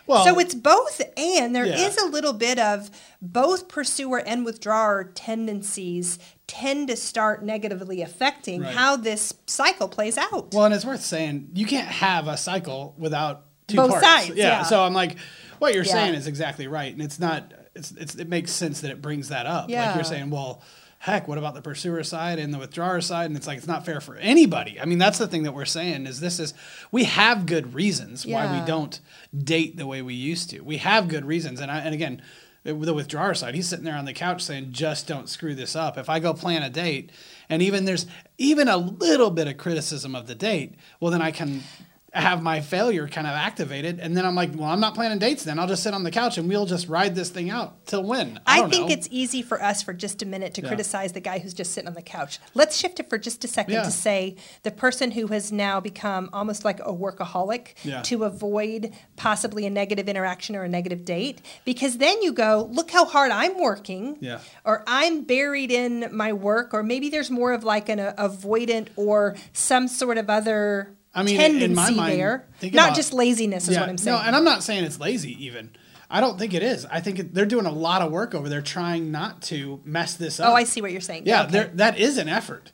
Well- 0.07 0.25
so 0.25 0.39
it's 0.39 0.55
both 0.55 1.01
and 1.17 1.55
there 1.55 1.65
is 1.65 1.97
Yeah. 1.99 2.05
a 2.05 2.09
little 2.09 2.33
bit 2.33 2.59
of 2.59 2.91
both 3.21 3.69
pursuer 3.69 4.19
and 4.19 4.45
withdrawer 4.45 5.05
tendencies 5.15 6.19
tend 6.47 6.89
to 6.89 6.97
start 6.97 7.45
negatively 7.45 8.03
affecting 8.03 8.63
Right. 8.63 8.75
how 8.75 8.97
this 8.97 9.33
cycle 9.47 9.89
plays 9.89 10.19
out. 10.19 10.53
Well, 10.53 10.65
and 10.67 10.75
it's 10.75 10.85
worth 10.85 11.05
saying 11.05 11.51
you 11.55 11.67
can't 11.67 11.89
have 11.89 12.27
a 12.29 12.37
cycle 12.37 12.95
without 12.99 13.45
two 13.69 13.77
Both 13.77 13.91
parts. 13.93 14.07
sides, 14.07 14.33
yeah. 14.37 14.63
So 14.65 14.83
I'm 14.83 14.93
like, 14.93 15.17
what 15.61 15.73
you're 15.75 15.85
Yeah. 15.85 15.93
saying 15.93 16.15
is 16.15 16.27
exactly 16.27 16.67
right, 16.67 16.93
and 16.93 17.01
it's 17.03 17.19
not. 17.21 17.53
It's, 17.75 17.91
it's 17.93 18.15
it 18.17 18.29
makes 18.29 18.53
sense 18.53 18.83
that 18.83 18.91
it 18.91 19.01
brings 19.01 19.29
that 19.31 19.47
up. 19.47 19.63
Like 19.65 19.71
Yeah. 19.71 19.95
you're 19.95 20.05
saying, 20.05 20.29
well, 20.29 20.61
heck, 21.03 21.27
what 21.27 21.37
about 21.37 21.55
the 21.55 21.61
pursuer 21.61 22.05
side 22.05 22.39
and 22.39 22.55
the 22.55 22.59
withdrawer 22.59 23.01
side? 23.01 23.27
And 23.27 23.37
it's 23.37 23.47
like 23.49 23.59
it's 23.59 23.67
not 23.67 23.85
fair 23.85 24.01
for 24.01 24.15
anybody. 24.17 24.81
I 24.81 24.85
mean, 24.85 24.99
that's 24.99 25.19
the 25.19 25.27
thing 25.27 25.43
that 25.43 25.53
we're 25.53 25.65
saying 25.65 26.07
is 26.07 26.21
this 26.21 26.39
is 26.39 26.55
we 26.93 27.05
have 27.05 27.45
good 27.45 27.75
reasons 27.75 28.25
why 28.25 28.61
we 28.61 28.65
don't 28.65 29.01
date 29.37 29.77
the 29.77 29.87
way 29.87 30.01
we 30.01 30.15
used 30.15 30.51
to. 30.51 30.61
We 30.61 30.77
have 30.79 31.09
good 31.09 31.25
reasons, 31.25 31.61
and 31.61 31.71
I 31.71 31.79
and 31.79 31.95
again. 31.95 32.23
The 32.65 32.95
withdrawer 32.95 33.35
side, 33.35 33.57
he's 33.57 33.67
sitting 33.67 33.85
there 33.85 33.97
on 33.97 34.05
the 34.05 34.13
couch 34.13 34.41
saying, 34.41 34.69
"Just 34.71 35.09
don't 35.09 35.29
screw 35.29 35.57
this 35.57 35.75
up." 35.75 35.99
If 35.99 36.09
I 36.09 36.21
go 36.21 36.33
plan 36.33 36.63
a 36.63 36.71
date, 36.71 37.11
and 37.49 37.61
even 37.61 37.87
there's 37.87 38.07
even 38.39 38.69
a 38.69 38.77
little 38.77 39.33
bit 39.33 39.49
of 39.49 39.57
criticism 39.57 40.15
of 40.15 40.29
the 40.29 40.37
date, 40.37 40.77
well, 41.01 41.11
then 41.11 41.21
I 41.21 41.33
can 41.33 41.65
have 42.13 42.43
my 42.43 42.61
failure 42.61 43.09
kind 43.09 43.27
of 43.27 43.33
activated, 43.33 43.99
and 43.99 44.15
then 44.15 44.27
I'm 44.27 44.35
like, 44.35 44.51
"Well, 44.55 44.69
I'm 44.69 44.81
not 44.81 44.95
planning 44.95 45.19
dates. 45.19 45.45
Then 45.45 45.59
I'll 45.59 45.67
just 45.67 45.83
sit 45.83 45.95
on 45.95 46.03
the 46.03 46.11
couch 46.11 46.37
and 46.37 46.47
we'll 46.47 46.67
just 46.67 46.89
ride 46.89 47.15
this 47.15 47.31
thing 47.31 47.49
out 47.49 47.87
till 47.87 48.03
when." 48.03 48.39
I, 48.47 48.63
I, 48.63 48.69
think 48.69 48.89
know. 48.89 48.93
it's 48.95 49.09
easy 49.11 49.41
for 49.41 49.63
us 49.63 49.83
for 49.83 49.95
just 49.95 50.21
a 50.23 50.27
minute 50.27 50.53
to 50.55 50.61
Yeah. 50.63 50.69
criticize 50.69 51.13
the 51.13 51.21
guy 51.21 51.39
who's 51.39 51.55
just 51.55 51.73
sitting 51.73 51.89
on 51.89 51.95
the 51.95 52.03
couch. 52.03 52.39
Let's 52.55 52.77
shift 52.77 53.01
it 53.01 53.09
for 53.09 53.17
just 53.17 53.45
a 53.45 53.49
second 53.49 53.75
Yeah. 53.75 53.83
to 53.85 53.91
say 53.91 54.37
the 54.63 54.71
person 54.71 55.13
who 55.13 55.29
has 55.29 55.51
now 55.51 55.81
become 55.81 56.29
almost 56.35 56.65
like 56.67 56.81
a 56.81 56.93
workaholic 56.93 57.69
Yeah. 57.83 58.03
to 58.03 58.25
avoid 58.25 58.93
possibly 59.17 59.65
a 59.65 59.71
negative 59.71 60.07
interaction 60.09 60.55
or 60.55 60.65
a 60.65 60.69
negative 60.69 61.07
date. 61.07 61.41
Because 61.65 61.97
then 61.97 62.21
you 62.21 62.33
go, 62.33 62.69
look 62.73 62.91
how 62.91 63.07
hard 63.07 63.31
I'm 63.31 63.59
working, 63.59 64.19
or 64.65 64.85
I'm 64.87 65.25
buried 65.25 65.71
in 65.71 66.09
my 66.13 66.33
work, 66.35 66.75
or 66.75 66.83
maybe 66.83 67.09
there's 67.09 67.31
more 67.31 67.53
of 67.53 67.65
like 67.65 67.89
an 67.89 68.01
uh, 68.01 68.13
avoidant 68.19 68.89
or 68.97 69.35
some 69.55 69.89
sort 69.89 70.19
of 70.19 70.29
other. 70.29 70.95
I 71.15 71.23
mean, 71.23 71.41
in 71.41 71.53
tendency 71.53 71.75
my 71.75 71.91
mind, 71.91 72.19
there, 72.19 72.47
not 72.63 72.73
about- 72.73 72.97
just 72.97 73.13
laziness, 73.13 73.69
is 73.69 73.77
what 73.79 73.89
I'm 73.89 73.99
saying. 73.99 74.17
No, 74.17 74.23
and 74.23 74.35
I'm 74.35 74.45
not 74.45 74.63
saying 74.63 74.85
it's 74.85 74.99
lazy 74.99 75.45
even. 75.45 75.71
I 76.11 76.21
don't 76.21 76.39
think 76.39 76.53
it 76.53 76.63
is. 76.63 76.85
I 76.87 77.01
think 77.01 77.19
it, 77.19 77.35
they're 77.35 77.47
doing 77.47 77.65
a 77.65 77.73
lot 77.73 78.03
of 78.03 78.13
work 78.13 78.35
over 78.35 78.49
there 78.49 78.61
trying 78.61 79.11
not 79.11 79.41
to 79.43 79.81
mess 79.85 80.15
this 80.15 80.41
oh, 80.41 80.45
up. 80.45 80.51
oh, 80.51 80.55
I 80.55 80.65
see 80.65 80.83
what 80.83 80.93
you're 80.93 81.01
saying. 81.01 81.23
Yeah, 81.25 81.45
Okay. 81.45 81.71
that 81.75 81.99
is 81.99 82.19
an 82.19 82.29
effort. 82.29 82.71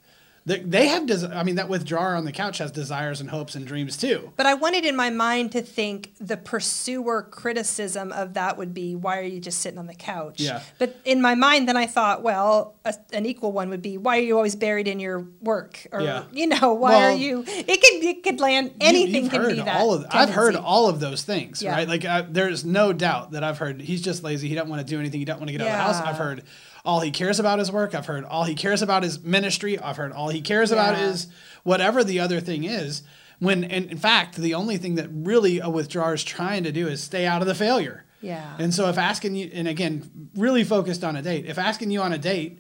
They, 0.49 0.61
they 0.61 0.88
have, 0.88 1.07
des- 1.07 1.26
I 1.33 1.43
mean, 1.43 1.57
that 1.57 1.69
withdrawer 1.69 2.14
on 2.17 2.25
the 2.25 2.33
couch 2.33 2.59
has 2.59 2.71
desires 2.73 3.21
and 3.21 3.28
hopes 3.28 3.55
and 3.55 3.67
dreams 3.67 3.97
too. 3.99 4.33
But 4.37 4.47
I 4.47 4.55
wanted 4.55 4.85
in 4.87 4.97
my 4.97 5.11
mind 5.11 5.52
to 5.52 5.61
think 5.62 6.14
the 6.19 6.38
pursuer 6.38 7.23
criticism 7.23 8.12
of 8.12 8.33
that 8.35 8.57
would 8.57 8.73
be, 8.73 8.95
why 8.95 9.19
are 9.19 9.23
you 9.25 9.40
just 9.40 9.61
sitting 9.61 9.78
on 9.78 9.87
the 9.87 9.95
couch? 9.95 10.40
Yeah. 10.40 10.62
But 10.78 10.97
in 11.05 11.21
my 11.21 11.35
mind, 11.35 11.69
then 11.69 11.76
I 11.76 11.87
thought, 11.87 12.23
well, 12.23 12.75
a, 12.85 12.95
an 13.12 13.26
equal 13.26 13.52
one 13.52 13.69
would 13.69 13.83
be, 13.83 13.99
why 13.99 14.17
are 14.19 14.23
you 14.23 14.37
always 14.37 14.57
buried 14.57 14.88
in 14.88 15.00
your 15.00 15.26
work? 15.43 15.87
Or, 15.93 16.00
Yeah. 16.00 16.25
you 16.33 16.47
know, 16.47 16.73
why 16.73 16.90
Well, 16.93 17.12
are 17.12 17.17
you, 17.17 17.45
it 17.47 17.67
could, 17.67 18.05
it 18.09 18.23
could 18.23 18.40
land, 18.40 18.73
anything 18.81 19.25
you've 19.25 19.33
can 19.33 19.43
heard 19.43 19.57
be 19.57 19.61
that. 19.62 19.78
All 19.81 19.93
of, 19.93 20.07
I've 20.11 20.31
heard 20.31 20.57
all 20.57 20.88
of 20.88 20.99
those 20.99 21.23
things, 21.23 21.62
Yeah. 21.62 21.73
right? 21.73 21.87
Like, 21.87 22.05
uh, 22.07 22.25
there's 22.28 22.64
no 22.64 22.95
doubt 22.95 23.33
that 23.33 23.45
I've 23.45 23.59
heard 23.59 23.83
he's 23.83 24.00
just 24.00 24.23
lazy. 24.23 24.49
He 24.49 24.55
doesn't 24.55 24.71
want 24.71 24.81
to 24.81 24.90
do 24.90 24.99
anything. 24.99 25.21
He 25.21 25.26
doesn't 25.26 25.40
want 25.40 25.49
to 25.49 25.52
get 25.52 25.61
out 25.61 25.67
of 25.69 25.73
the 25.75 25.78
house. 25.78 26.00
I've 26.00 26.17
heard 26.17 26.43
all 26.85 27.00
he 27.00 27.11
cares 27.11 27.38
about 27.38 27.61
is 27.61 27.70
work. 27.70 27.94
I've 27.94 28.06
heard 28.06 28.25
all 28.25 28.44
he 28.44 28.54
cares 28.54 28.82
about 28.82 29.04
is 29.04 29.23
ministry. 29.23 29.78
I've 29.78 29.97
heard 29.97 30.12
all 30.12 30.28
he 30.28 30.40
cares 30.40 30.70
about 30.70 30.99
is 30.99 31.28
whatever 31.62 32.04
the 32.04 32.20
other 32.20 32.40
thing 32.40 32.64
is. 32.64 33.02
When, 33.40 33.64
in 33.64 33.99
fact, 33.99 34.37
the 34.37 34.54
only 34.54 34.78
thing 34.78 34.97
that 34.97 35.08
really 35.12 35.61
a 35.61 35.70
withdrawer 35.70 36.14
is 36.14 36.25
trying 36.25 36.64
to 36.64 36.73
do 36.73 36.88
is 36.88 37.02
stay 37.02 37.25
out 37.25 37.40
of 37.40 37.47
the 37.47 37.54
failure. 37.54 38.04
Yeah. 38.20 38.56
And 38.58 38.75
so 38.75 38.88
if 38.88 38.99
asking 38.99 39.37
you, 39.37 39.50
and 39.52 39.68
again, 39.68 40.30
really 40.35 40.64
focused 40.64 41.04
on 41.04 41.14
a 41.14 41.23
date, 41.23 41.47
if 41.47 41.58
asking 41.58 41.90
you 41.90 42.00
on 42.00 42.12
a 42.12 42.18
date 42.18 42.58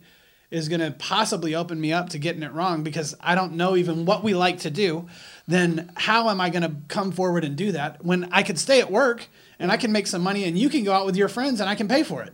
is 0.50 0.68
going 0.68 0.80
to 0.80 0.92
possibly 0.92 1.54
open 1.54 1.80
me 1.80 1.92
up 1.92 2.10
to 2.10 2.18
getting 2.18 2.42
it 2.42 2.52
wrong 2.52 2.82
because 2.82 3.14
I 3.20 3.34
don't 3.34 3.54
know 3.54 3.76
even 3.76 4.06
what 4.06 4.22
we 4.22 4.34
like 4.34 4.60
to 4.60 4.70
do, 4.70 5.08
then 5.46 5.90
how 5.96 6.30
am 6.30 6.40
I 6.40 6.48
going 6.50 6.62
to 6.62 6.74
come 6.88 7.12
forward 7.12 7.44
and 7.44 7.56
do 7.56 7.72
that 7.72 8.04
when 8.04 8.28
I 8.32 8.42
could 8.42 8.58
stay 8.58 8.80
at 8.80 8.90
work 8.90 9.26
and 9.58 9.70
I 9.70 9.76
can 9.76 9.92
make 9.92 10.06
some 10.06 10.22
money 10.22 10.44
and 10.44 10.58
you 10.58 10.68
can 10.68 10.84
go 10.84 10.92
out 10.92 11.04
with 11.04 11.16
your 11.16 11.28
friends 11.28 11.60
and 11.60 11.68
I 11.68 11.74
can 11.74 11.88
pay 11.88 12.02
for 12.02 12.22
it? 12.22 12.32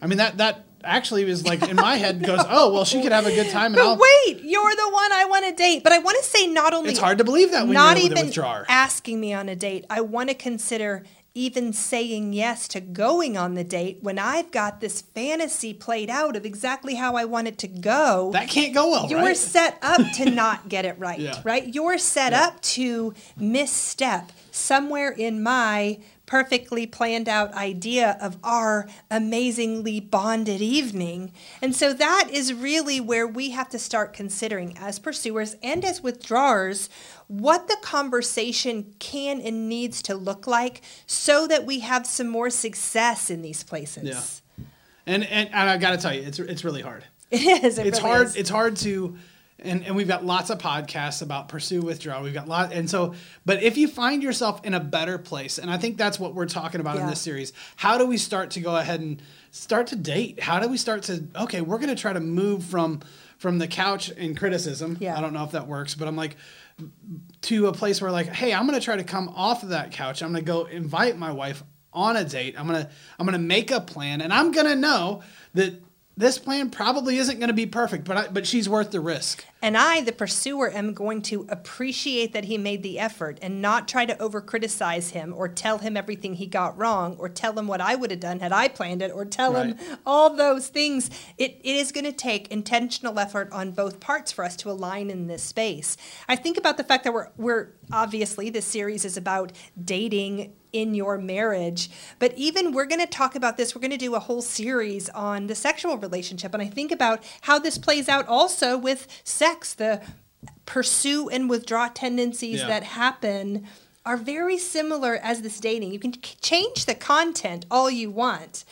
I 0.00 0.06
mean, 0.06 0.18
that, 0.18 0.38
that 0.38 0.64
actually 0.84 1.22
is 1.24 1.44
like 1.44 1.62
in 1.68 1.76
my 1.76 1.96
head 1.96 2.24
goes, 2.24 2.40
oh, 2.48 2.72
well, 2.72 2.84
she 2.84 3.02
could 3.02 3.12
have 3.12 3.26
a 3.26 3.30
good 3.34 3.50
time 3.50 3.66
and 3.66 3.76
But 3.76 3.84
I'll. 3.86 3.98
wait, 3.98 4.40
you're 4.42 4.74
the 4.74 4.88
one 4.90 5.12
I 5.12 5.24
want 5.26 5.44
to 5.46 5.52
date. 5.52 5.82
But 5.84 5.92
I 5.92 5.98
want 5.98 6.16
to 6.18 6.24
say 6.24 6.46
not 6.46 6.72
only 6.74 6.90
It's 6.90 6.98
hard 6.98 7.18
to 7.18 7.24
believe 7.24 7.50
that 7.52 7.68
not 7.68 7.98
even 7.98 8.30
asking 8.68 9.20
me 9.20 9.32
on 9.32 9.48
a 9.48 9.56
date. 9.56 9.84
I 9.90 10.00
want 10.00 10.28
to 10.30 10.34
consider 10.34 11.04
even 11.32 11.72
saying 11.72 12.32
yes 12.32 12.66
to 12.66 12.80
going 12.80 13.36
on 13.36 13.54
the 13.54 13.62
date 13.62 13.98
when 14.02 14.18
I've 14.18 14.50
got 14.50 14.80
this 14.80 15.00
fantasy 15.00 15.72
played 15.72 16.10
out 16.10 16.34
of 16.34 16.44
exactly 16.44 16.96
how 16.96 17.14
I 17.14 17.24
want 17.24 17.46
it 17.46 17.56
to 17.58 17.68
go. 17.68 18.30
That 18.32 18.48
can't 18.48 18.74
go 18.74 18.90
well, 18.90 19.08
You're 19.08 19.20
right? 19.20 19.36
set 19.36 19.78
up 19.80 20.00
to 20.16 20.28
not 20.30 20.68
get 20.68 20.84
it 20.84 20.98
right, 20.98 21.20
Yeah. 21.20 21.40
right? 21.44 21.72
You're 21.72 21.98
set 21.98 22.32
Yeah. 22.32 22.46
up 22.46 22.60
to 22.62 23.14
misstep 23.36 24.32
somewhere 24.50 25.10
in 25.10 25.40
my 25.42 25.98
perfectly 26.30 26.86
planned 26.86 27.28
out 27.28 27.52
idea 27.54 28.16
of 28.20 28.38
our 28.44 28.88
amazingly 29.10 29.98
bonded 29.98 30.60
evening. 30.60 31.32
And 31.60 31.74
so 31.74 31.92
that 31.92 32.28
is 32.30 32.54
really 32.54 33.00
where 33.00 33.26
we 33.26 33.50
have 33.50 33.68
to 33.70 33.80
start 33.80 34.12
considering 34.12 34.78
as 34.78 35.00
pursuers 35.00 35.56
and 35.60 35.84
as 35.84 36.04
withdrawers 36.04 36.88
what 37.26 37.66
the 37.66 37.76
conversation 37.82 38.94
can 39.00 39.40
and 39.40 39.68
needs 39.68 40.02
to 40.02 40.14
look 40.14 40.46
like 40.46 40.82
so 41.04 41.48
that 41.48 41.66
we 41.66 41.80
have 41.80 42.06
some 42.06 42.28
more 42.28 42.48
success 42.48 43.28
in 43.28 43.42
these 43.42 43.64
places. 43.64 44.04
Yeah. 44.04 44.66
And, 45.06 45.24
and, 45.24 45.48
and 45.48 45.68
I 45.68 45.78
got 45.78 45.90
to 45.90 45.96
tell 45.96 46.14
you, 46.14 46.22
it's, 46.22 46.38
it's 46.38 46.64
really 46.64 46.82
hard. 46.82 47.04
It 47.32 47.64
is. 47.64 47.78
It 47.78 47.86
it's 47.86 47.98
really 47.98 48.10
hard 48.12 48.26
is. 48.26 48.36
it's 48.36 48.50
hard 48.50 48.76
to 48.78 49.16
and, 49.62 49.84
and 49.84 49.94
we've 49.96 50.08
got 50.08 50.24
lots 50.24 50.50
of 50.50 50.58
podcasts 50.58 51.22
about 51.22 51.48
pursue 51.48 51.80
withdrawal. 51.82 52.22
we've 52.22 52.34
got 52.34 52.48
lot 52.48 52.72
and 52.72 52.88
so 52.88 53.14
but 53.44 53.62
if 53.62 53.76
you 53.76 53.88
find 53.88 54.22
yourself 54.22 54.64
in 54.64 54.74
a 54.74 54.80
better 54.80 55.18
place 55.18 55.58
and 55.58 55.70
i 55.70 55.76
think 55.76 55.96
that's 55.96 56.18
what 56.18 56.34
we're 56.34 56.46
talking 56.46 56.80
about 56.80 56.96
in 56.96 57.06
this 57.06 57.20
series 57.20 57.52
how 57.76 57.98
do 57.98 58.06
we 58.06 58.16
start 58.16 58.50
to 58.50 58.60
go 58.60 58.76
ahead 58.76 59.00
and 59.00 59.22
start 59.50 59.88
to 59.88 59.96
date? 59.96 60.40
How 60.40 60.60
do 60.60 60.68
we 60.68 60.76
start 60.76 61.04
to 61.04 61.24
okay 61.36 61.60
we're 61.60 61.78
going 61.78 61.94
to 61.94 62.00
try 62.00 62.12
to 62.12 62.20
move 62.20 62.64
from 62.64 63.00
from 63.38 63.58
the 63.58 63.66
couch 63.66 64.10
and 64.10 64.36
criticism. 64.36 64.96
Yeah. 65.00 65.16
i 65.16 65.20
don't 65.20 65.32
know 65.32 65.44
if 65.44 65.52
that 65.52 65.66
works 65.66 65.94
but 65.94 66.08
i'm 66.08 66.16
like 66.16 66.36
to 67.42 67.66
a 67.66 67.72
place 67.72 68.00
where 68.00 68.10
like 68.10 68.28
hey 68.28 68.52
i'm 68.52 68.66
going 68.66 68.78
to 68.78 68.84
try 68.84 68.96
to 68.96 69.04
come 69.04 69.28
off 69.30 69.62
of 69.62 69.70
that 69.70 69.92
couch. 69.92 70.22
I'm 70.22 70.32
going 70.32 70.44
to 70.44 70.46
go 70.46 70.64
invite 70.64 71.16
my 71.16 71.32
wife 71.32 71.62
on 71.92 72.16
a 72.16 72.24
date. 72.24 72.54
I'm 72.58 72.66
going 72.66 72.84
to 72.84 72.90
i'm 73.18 73.26
going 73.26 73.38
to 73.38 73.44
make 73.44 73.70
a 73.70 73.80
plan 73.80 74.20
and 74.20 74.32
i'm 74.32 74.52
going 74.52 74.66
to 74.66 74.76
know 74.76 75.22
that 75.54 75.82
this 76.16 76.38
plan 76.38 76.70
probably 76.70 77.16
isn't 77.18 77.38
going 77.38 77.48
to 77.48 77.54
be 77.54 77.66
perfect 77.66 78.04
but 78.04 78.16
I, 78.16 78.28
but 78.28 78.46
she's 78.46 78.68
worth 78.68 78.90
the 78.90 79.00
risk 79.00 79.44
And 79.62 79.76
I, 79.76 80.00
the 80.00 80.12
pursuer, 80.12 80.70
am 80.70 80.94
going 80.94 81.20
to 81.22 81.46
appreciate 81.48 82.32
that 82.32 82.44
he 82.44 82.56
made 82.56 82.82
the 82.82 82.98
effort 82.98 83.38
and 83.42 83.60
not 83.60 83.86
try 83.86 84.06
to 84.06 84.20
over 84.20 84.40
criticize 84.40 85.10
him 85.10 85.34
or 85.36 85.48
tell 85.48 85.78
him 85.78 85.96
everything 85.96 86.34
he 86.34 86.46
got 86.46 86.78
wrong 86.78 87.16
or 87.18 87.28
tell 87.28 87.58
him 87.58 87.66
what 87.66 87.80
I 87.80 87.94
would 87.94 88.10
have 88.10 88.20
done 88.20 88.40
had 88.40 88.52
I 88.52 88.68
planned 88.68 89.02
it 89.02 89.12
or 89.12 89.24
tell 89.24 89.54
him 89.54 89.76
all 90.06 90.34
those 90.34 90.68
things. 90.68 91.10
It, 91.36 91.60
it 91.62 91.76
is 91.76 91.92
going 91.92 92.06
to 92.06 92.12
take 92.12 92.48
intentional 92.48 93.18
effort 93.18 93.52
on 93.52 93.72
both 93.72 94.00
parts 94.00 94.32
for 94.32 94.44
us 94.44 94.56
to 94.56 94.70
align 94.70 95.10
in 95.10 95.26
this 95.26 95.42
space. 95.42 95.96
I 96.28 96.36
think 96.36 96.56
about 96.56 96.76
the 96.76 96.84
fact 96.84 97.04
that 97.04 97.12
we're, 97.12 97.28
we're 97.36 97.74
obviously, 97.92 98.48
this 98.48 98.64
series 98.64 99.04
is 99.04 99.16
about 99.16 99.52
dating 99.82 100.54
in 100.72 100.94
your 100.94 101.18
marriage. 101.18 101.90
But 102.18 102.32
even 102.36 102.72
we're 102.72 102.86
going 102.86 103.00
to 103.00 103.06
talk 103.06 103.34
about 103.34 103.56
this, 103.56 103.74
we're 103.74 103.80
going 103.80 103.90
to 103.90 103.96
do 103.96 104.14
a 104.14 104.20
whole 104.20 104.42
series 104.42 105.08
on 105.10 105.46
the 105.46 105.54
sexual 105.54 105.96
relationship. 105.96 106.54
And 106.54 106.62
I 106.62 106.66
think 106.66 106.92
about 106.92 107.22
how 107.42 107.58
this 107.58 107.78
plays 107.78 108.08
out 108.08 108.26
also 108.28 108.76
with 108.76 109.06
sex, 109.24 109.74
the 109.74 110.00
pursue 110.66 111.28
and 111.28 111.50
withdraw 111.50 111.88
tendencies 111.88 112.60
Yeah. 112.60 112.68
that 112.68 112.82
happen 112.84 113.66
are 114.06 114.16
very 114.16 114.56
similar 114.56 115.16
as 115.22 115.42
this 115.42 115.60
dating. 115.60 115.92
You 115.92 115.98
can 115.98 116.14
change 116.40 116.86
the 116.86 116.94
content 116.94 117.66
all 117.70 117.90
you 117.90 118.10
want. 118.10 118.64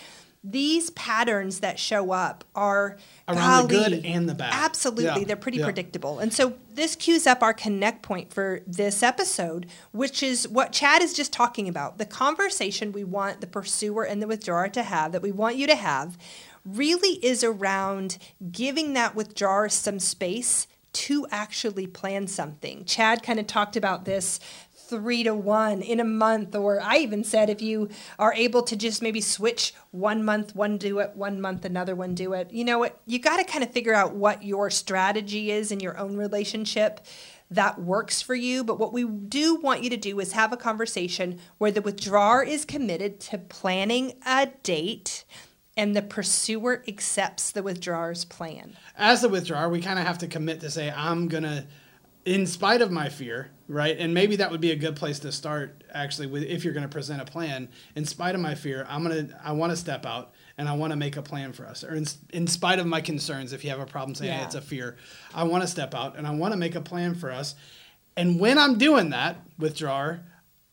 These 0.50 0.90
patterns 0.90 1.61
that 1.61 1.78
show 1.78 2.12
up 2.12 2.44
are 2.54 2.96
Around 3.28 3.68
the 3.68 3.74
good 3.74 4.06
and 4.06 4.28
the 4.28 4.34
bad. 4.34 4.52
Absolutely, 4.54 5.20
Yeah, 5.20 5.26
they're 5.26 5.37
pretty 5.37 5.58
yeah. 5.58 5.64
predictable. 5.64 6.18
And 6.18 6.32
so 6.32 6.54
this 6.74 6.96
cues 6.96 7.26
up 7.26 7.42
our 7.42 7.52
connect 7.52 8.02
point 8.02 8.32
for 8.32 8.62
this 8.66 9.02
episode, 9.02 9.66
which 9.92 10.22
is 10.22 10.48
what 10.48 10.72
Chad 10.72 11.02
is 11.02 11.12
just 11.12 11.32
talking 11.32 11.68
about. 11.68 11.98
The 11.98 12.06
conversation 12.06 12.92
we 12.92 13.04
want 13.04 13.40
the 13.42 13.46
pursuer 13.46 14.04
and 14.04 14.22
the 14.22 14.26
withdrawer 14.26 14.68
to 14.68 14.82
have, 14.82 15.12
that 15.12 15.22
we 15.22 15.32
want 15.32 15.56
you 15.56 15.66
to 15.66 15.76
have, 15.76 16.16
really 16.64 17.24
is 17.24 17.44
around 17.44 18.18
giving 18.50 18.94
that 18.94 19.14
withdrawer 19.14 19.68
some 19.68 19.98
space 19.98 20.66
to 20.92 21.26
actually 21.30 21.87
plan 21.87 22.26
something. 22.26 22.84
Chad 22.84 23.22
kind 23.22 23.38
of 23.38 23.46
talked 23.46 23.76
about 23.76 24.04
this 24.04 24.40
three 24.88 25.22
to 25.22 25.35
one 25.35 25.83
in 25.83 26.01
a 26.01 26.05
month, 26.05 26.55
or 26.57 26.81
I 26.81 26.96
even 26.98 27.22
said 27.22 27.51
if 27.51 27.61
you 27.61 27.88
are 28.18 28.33
able 28.33 28.62
to 28.62 28.77
just 28.77 29.03
maybe 29.03 29.20
switch 29.20 29.74
one 29.90 30.24
month, 30.24 30.57
one 30.57 30.79
do 30.79 30.98
it, 30.98 31.12
one 31.14 31.40
month, 31.40 31.64
another 31.64 31.94
one 31.94 32.14
do 32.14 32.33
it. 32.33 32.51
You 32.51 32.64
know 32.64 32.79
what? 32.79 33.01
You 33.07 33.18
got 33.18 33.37
to 33.37 33.44
kind 33.44 33.62
of 33.62 33.70
figure 33.70 33.94
out 33.94 34.14
what 34.14 34.42
your 34.42 34.70
strategy 34.70 35.51
is 35.51 35.70
in 35.70 35.81
your 35.81 35.98
own 35.98 36.16
relationship. 36.16 37.01
that 37.51 37.81
works 37.81 38.20
for 38.20 38.35
you. 38.35 38.62
But 38.64 38.79
what 38.79 38.92
we 38.92 39.05
do 39.05 39.57
want 39.57 39.83
you 39.83 39.90
to 39.90 39.96
do 39.96 40.20
is 40.20 40.33
have 40.33 40.53
a 40.53 40.57
conversation 40.57 41.38
where 41.59 41.70
the 41.70 41.81
withdrawer 41.81 42.42
is 42.42 42.64
committed 42.64 43.20
to 43.20 43.38
planning 43.38 44.14
a 44.27 44.46
date 44.62 45.24
and 45.77 45.94
the 45.94 46.03
pursuer 46.03 46.83
accepts 46.88 47.53
the 47.53 47.62
withdrawer's 47.62 48.24
plan. 48.24 48.77
As 48.96 49.22
the 49.22 49.29
withdrawer, 49.29 49.68
we 49.68 49.81
kind 49.81 49.98
of 49.98 50.07
have 50.07 50.18
to 50.18 50.27
commit 50.27 50.61
to 50.61 50.70
say, 50.70 50.90
I'm 50.90 51.29
going 51.29 51.44
to, 51.44 51.66
in 52.24 52.46
spite 52.46 52.83
of 52.83 52.90
my 52.90 53.09
fear, 53.09 53.51
right? 53.68 53.96
And 53.98 54.14
maybe 54.14 54.37
that 54.37 54.50
would 54.50 54.61
be 54.61 54.70
a 54.70 54.76
good 54.76 54.96
place 54.96 55.18
to 55.20 55.31
start 55.31 55.85
actually 55.92 56.26
with 56.26 56.42
if 56.42 56.64
you're 56.64 56.72
going 56.72 56.87
to 56.87 56.92
present 56.92 57.20
a 57.20 57.24
plan. 57.24 57.68
In 57.94 58.04
spite 58.04 58.35
of 58.35 58.40
my 58.40 58.54
fear, 58.54 58.87
I'm 58.88 59.04
going 59.04 59.28
to, 59.28 59.40
I 59.44 59.52
want 59.52 59.70
to 59.70 59.76
step 59.76 60.07
out 60.07 60.33
and 60.57 60.68
I 60.68 60.74
want 60.74 60.92
to 60.92 60.96
make 60.96 61.16
a 61.16 61.22
plan 61.22 61.52
for 61.52 61.66
us. 61.66 61.85
Or 61.85 61.94
in, 61.94 62.07
in 62.33 62.46
spite 62.46 62.78
of 62.78 62.87
my 62.87 63.00
concerns, 63.00 63.52
if 63.52 63.62
you 63.62 63.70
have 63.70 63.81
a 63.81 63.87
problem 63.87 64.14
saying 64.14 64.31
Yeah. 64.33 64.38
hey, 64.38 64.44
it's 64.44 64.54
a 64.54 64.61
fear, 64.62 64.96
I 65.35 65.44
want 65.44 65.62
to 65.62 65.68
step 65.68 65.94
out 65.94 66.16
and 66.16 66.26
I 66.26 66.31
want 66.31 66.52
to 66.52 66.59
make 66.59 66.74
a 66.74 66.81
plan 66.81 67.14
for 67.14 67.31
us. 67.31 67.54
And 68.16 68.40
when 68.40 68.59
I'm 68.59 68.78
doing 68.78 69.11
that, 69.11 69.37
withdrawer, 69.59 70.20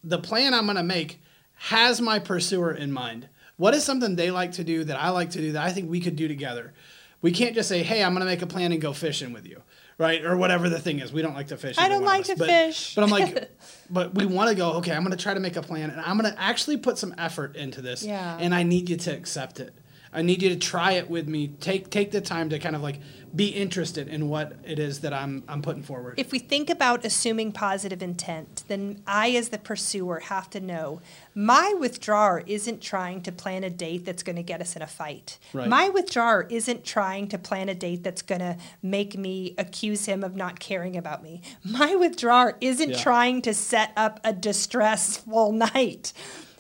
the 0.04 0.18
plan 0.18 0.54
I'm 0.54 0.66
going 0.66 0.78
to 0.78 0.84
make 0.84 1.22
has 1.56 2.02
my 2.02 2.20
pursuer 2.20 2.72
in 2.72 2.92
mind. 2.92 3.28
What 3.58 3.74
is 3.74 3.84
something 3.84 4.16
they 4.16 4.32
like 4.32 4.54
to 4.54 4.64
do 4.64 4.84
that 4.86 5.00
I 5.00 5.10
like 5.10 5.32
to 5.32 5.40
do 5.40 5.54
that 5.54 5.64
I 5.64 5.72
think 5.72 5.90
we 5.90 6.02
could 6.02 6.16
do 6.16 6.28
together? 6.28 6.74
We 7.22 7.32
can't 7.32 7.56
just 7.56 7.70
say, 7.70 7.82
"Hey, 7.82 8.04
I'm 8.04 8.14
going 8.14 8.20
to 8.20 8.30
make 8.30 8.42
a 8.42 8.48
plan 8.48 8.72
and 8.72 8.82
go 8.82 8.92
fishing 8.94 9.32
with 9.32 9.48
you," 9.48 9.62
right? 9.98 10.24
Or 10.24 10.36
whatever 10.38 10.70
the 10.70 10.80
thing 10.80 11.00
is. 11.00 11.12
We 11.14 11.22
don't 11.22 11.34
like 11.34 11.48
to 11.48 11.58
fish. 11.58 11.78
I 11.78 11.88
don't 11.88 12.04
like 12.04 12.26
to 12.26 12.36
But- 12.36 12.48
fish. 12.48 12.96
But 12.96 13.04
I'm 13.04 13.10
like, 13.10 13.52
but 13.90 14.14
we 14.16 14.26
want 14.26 14.50
to 14.50 14.56
go. 14.56 14.74
Okay, 14.74 14.92
I'm 14.92 15.04
going 15.04 15.16
to 15.16 15.22
try 15.22 15.34
to 15.34 15.40
make 15.40 15.56
a 15.56 15.62
plan, 15.62 15.90
and 15.90 16.02
I'm 16.02 16.18
going 16.18 16.32
to 16.32 16.40
actually 16.42 16.78
put 16.78 16.98
some 16.98 17.14
effort 17.18 17.56
into 17.56 17.82
this. 17.82 18.04
Yeah. 18.04 18.38
And 18.40 18.54
I 18.54 18.64
need 18.64 18.90
you 18.90 18.98
to 18.98 19.12
accept 19.12 19.60
it. 19.60 19.74
I 20.16 20.22
need 20.22 20.42
you 20.42 20.50
to 20.50 20.56
try 20.56 20.94
it 20.94 21.10
with 21.10 21.28
me. 21.28 21.50
Take 21.60 21.90
take 21.90 22.12
the 22.12 22.22
time 22.22 22.50
to 22.50 22.58
kind 22.60 22.76
of 22.76 22.82
like 22.82 23.00
be 23.36 23.48
interested 23.50 24.08
in 24.08 24.30
what 24.30 24.54
it 24.64 24.80
is 24.80 25.02
that 25.02 25.12
I'm 25.14 25.44
I'm 25.50 25.62
putting 25.62 25.84
forward. 25.84 26.14
If 26.18 26.32
we 26.32 26.40
think 26.40 26.70
about 26.70 27.04
assuming 27.04 27.52
positive 27.52 28.02
intent, 28.02 28.64
then 28.70 29.02
I, 29.06 29.32
as 29.32 29.50
the 29.50 29.58
pursuer, 29.58 30.22
have 30.22 30.50
to 30.52 30.62
know 30.62 31.02
my 31.34 31.76
withdrawer 31.78 32.44
isn't 32.48 32.82
trying 32.82 33.22
to 33.24 33.32
plan 33.34 33.66
a 33.66 33.70
date 33.70 34.06
that's 34.06 34.24
going 34.24 34.38
to 34.38 34.44
get 34.44 34.62
us 34.62 34.78
in 34.78 34.82
a 34.82 34.88
fight. 34.88 35.38
Right. 35.52 35.68
My 35.68 35.90
withdrawer 35.90 36.48
isn't 36.50 36.86
trying 36.86 37.28
to 37.28 37.38
plan 37.38 37.68
a 37.68 37.76
date 37.76 38.04
that's 38.04 38.22
going 38.22 38.40
to 38.40 38.56
make 38.82 39.18
me 39.18 39.54
accuse 39.58 40.06
him 40.06 40.24
of 40.24 40.36
not 40.38 40.62
caring 40.62 40.96
about 40.96 41.22
me. 41.22 41.42
My 41.66 41.94
withdrawer 41.96 42.56
isn't 42.62 42.92
Yeah. 42.92 42.98
trying 43.04 43.42
to 43.42 43.54
set 43.54 43.92
up 43.98 44.22
a 44.24 44.32
distressful 44.32 45.52
night. 45.74 46.14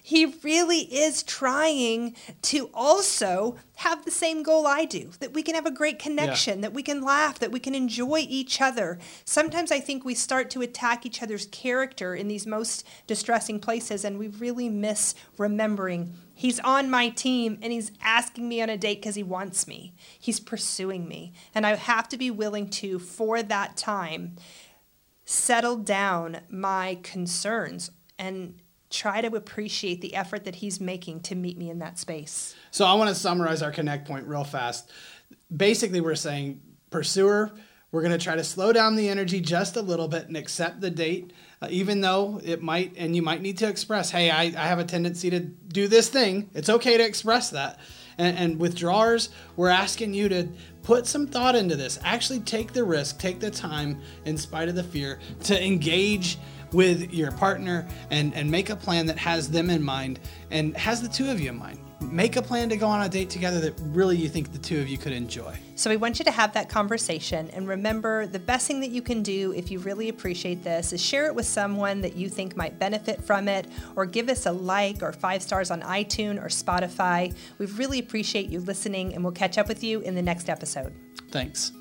He 0.05 0.27
really 0.43 0.81
is 0.81 1.23
trying 1.23 2.15
to 2.43 2.69
also 2.75 3.55
have 3.77 4.05
the 4.05 4.11
same 4.11 4.43
goal 4.43 4.67
I 4.67 4.85
do 4.85 5.09
that 5.19 5.33
we 5.33 5.41
can 5.41 5.55
have 5.55 5.65
a 5.65 5.71
great 5.71 5.97
connection, 5.97 6.61
that 6.61 6.75
we 6.75 6.83
can 6.83 7.01
laugh, 7.01 7.39
that 7.39 7.51
we 7.51 7.59
can 7.59 7.73
enjoy 7.73 8.19
each 8.29 8.61
other. 8.61 8.99
Sometimes 9.25 9.71
I 9.71 9.79
think 9.79 10.05
we 10.05 10.13
start 10.13 10.51
to 10.51 10.61
attack 10.61 11.07
each 11.07 11.23
other's 11.23 11.47
character 11.47 12.13
in 12.13 12.27
these 12.27 12.45
most 12.45 12.85
distressing 13.07 13.59
places, 13.59 14.05
and 14.05 14.19
we 14.19 14.27
really 14.27 14.69
miss 14.69 15.15
remembering 15.39 16.13
he's 16.35 16.59
on 16.59 16.87
my 16.87 17.09
team 17.09 17.57
and 17.63 17.73
he's 17.73 17.91
asking 17.99 18.47
me 18.47 18.61
on 18.61 18.69
a 18.69 18.77
date 18.77 19.01
because 19.01 19.15
he 19.15 19.23
wants 19.23 19.67
me. 19.67 19.95
He's 20.19 20.39
pursuing 20.39 21.07
me. 21.07 21.33
And 21.55 21.65
I 21.65 21.73
have 21.73 22.07
to 22.09 22.17
be 22.17 22.29
willing 22.29 22.69
to, 22.69 22.99
for 22.99 23.41
that 23.41 23.75
time, 23.75 24.35
settle 25.25 25.77
down 25.77 26.41
my 26.47 26.99
concerns 27.01 27.89
and 28.19 28.59
try 28.89 29.21
to 29.21 29.35
appreciate 29.35 30.01
the 30.01 30.15
effort 30.15 30.45
that 30.45 30.55
he's 30.55 30.79
making 30.79 31.21
to 31.21 31.35
meet 31.35 31.57
me 31.57 31.69
in 31.69 31.79
that 31.79 31.97
space. 31.99 32.55
So 32.71 32.85
I 32.85 32.93
want 32.93 33.09
to 33.09 33.15
summarize 33.15 33.61
our 33.61 33.71
connect 33.71 34.07
point 34.07 34.27
real 34.27 34.43
fast. 34.43 34.91
Basically, 35.55 36.01
we're 36.01 36.15
saying 36.15 36.61
pursuer, 36.89 37.51
we're 37.91 38.01
going 38.01 38.17
to 38.17 38.23
try 38.23 38.35
to 38.35 38.43
slow 38.43 38.73
down 38.73 38.95
the 38.95 39.09
energy 39.09 39.39
just 39.39 39.75
a 39.75 39.81
little 39.81 40.07
bit 40.07 40.27
and 40.27 40.35
accept 40.35 40.81
the 40.81 40.89
date, 40.89 41.31
uh, 41.61 41.67
even 41.69 42.01
though 42.01 42.41
it 42.43 42.61
might, 42.61 42.93
and 42.97 43.15
you 43.15 43.21
might 43.21 43.41
need 43.41 43.57
to 43.59 43.67
express, 43.67 44.11
hey, 44.11 44.29
I, 44.29 44.43
I 44.43 44.67
have 44.67 44.79
a 44.79 44.83
tendency 44.83 45.29
to 45.29 45.39
do 45.39 45.87
this 45.87 46.09
thing. 46.09 46.49
It's 46.53 46.69
okay 46.69 46.97
to 46.97 47.05
express 47.05 47.51
that. 47.51 47.79
And, 48.17 48.37
and 48.37 48.59
withdrawers, 48.59 49.29
we're 49.55 49.69
asking 49.69 50.13
you 50.13 50.29
to 50.29 50.47
put 50.83 51.07
some 51.07 51.27
thought 51.27 51.55
into 51.55 51.75
this. 51.75 51.99
Actually, 52.03 52.41
take 52.41 52.73
the 52.73 52.83
risk, 52.83 53.17
take 53.17 53.39
the 53.39 53.51
time, 53.51 54.01
in 54.25 54.37
spite 54.37 54.69
of 54.69 54.75
the 54.75 54.83
fear, 54.83 55.19
to 55.43 55.65
engage 55.65 56.37
with 56.75 57.13
your 57.13 57.31
partner 57.31 57.87
and, 58.11 58.33
and 58.35 58.51
make 58.51 58.69
a 58.69 58.75
plan 58.75 59.05
that 59.05 59.17
has 59.17 59.49
them 59.49 59.69
in 59.69 59.81
mind 59.81 60.19
and 60.51 60.75
has 60.75 61.01
the 61.01 61.07
two 61.07 61.31
of 61.31 61.39
you 61.39 61.49
in 61.49 61.57
mind. 61.57 61.79
Make 62.01 62.35
a 62.35 62.41
plan 62.41 62.67
to 62.69 62.77
go 62.77 62.87
on 62.87 63.01
a 63.01 63.09
date 63.09 63.29
together 63.29 63.61
that 63.61 63.73
really 63.79 64.17
you 64.17 64.27
think 64.27 64.51
the 64.51 64.59
two 64.59 64.79
of 64.81 64.89
you 64.89 64.97
could 64.97 65.13
enjoy. 65.13 65.57
So 65.75 65.89
we 65.89 65.95
want 65.95 66.19
you 66.19 66.25
to 66.25 66.31
have 66.31 66.53
that 66.53 66.67
conversation 66.67 67.49
and 67.51 67.67
remember 67.67 68.27
the 68.27 68.39
best 68.39 68.67
thing 68.67 68.81
that 68.81 68.89
you 68.89 69.01
can 69.01 69.23
do 69.23 69.53
if 69.53 69.71
you 69.71 69.79
really 69.79 70.09
appreciate 70.09 70.63
this 70.63 70.91
is 70.91 71.03
share 71.03 71.25
it 71.27 71.33
with 71.33 71.45
someone 71.45 72.01
that 72.01 72.15
you 72.15 72.29
think 72.29 72.57
might 72.57 72.77
benefit 72.77 73.23
from 73.23 73.47
it 73.47 73.67
or 73.95 74.05
give 74.05 74.27
us 74.27 74.45
a 74.45 74.51
like 74.51 75.01
or 75.01 75.13
5 75.13 75.41
stars 75.41 75.71
on 75.71 75.81
iTunes 75.81 76.43
or 76.43 76.49
Spotify. 76.49 77.33
We 77.57 77.67
really 77.67 77.99
appreciate 77.99 78.49
you 78.49 78.59
listening 78.59 79.13
and 79.13 79.23
we'll 79.23 79.33
catch 79.33 79.57
up 79.57 79.69
with 79.69 79.81
you 79.81 80.01
in 80.01 80.13
the 80.13 80.21
next 80.21 80.49
episode. 80.49 80.93
Thanks. 81.31 81.71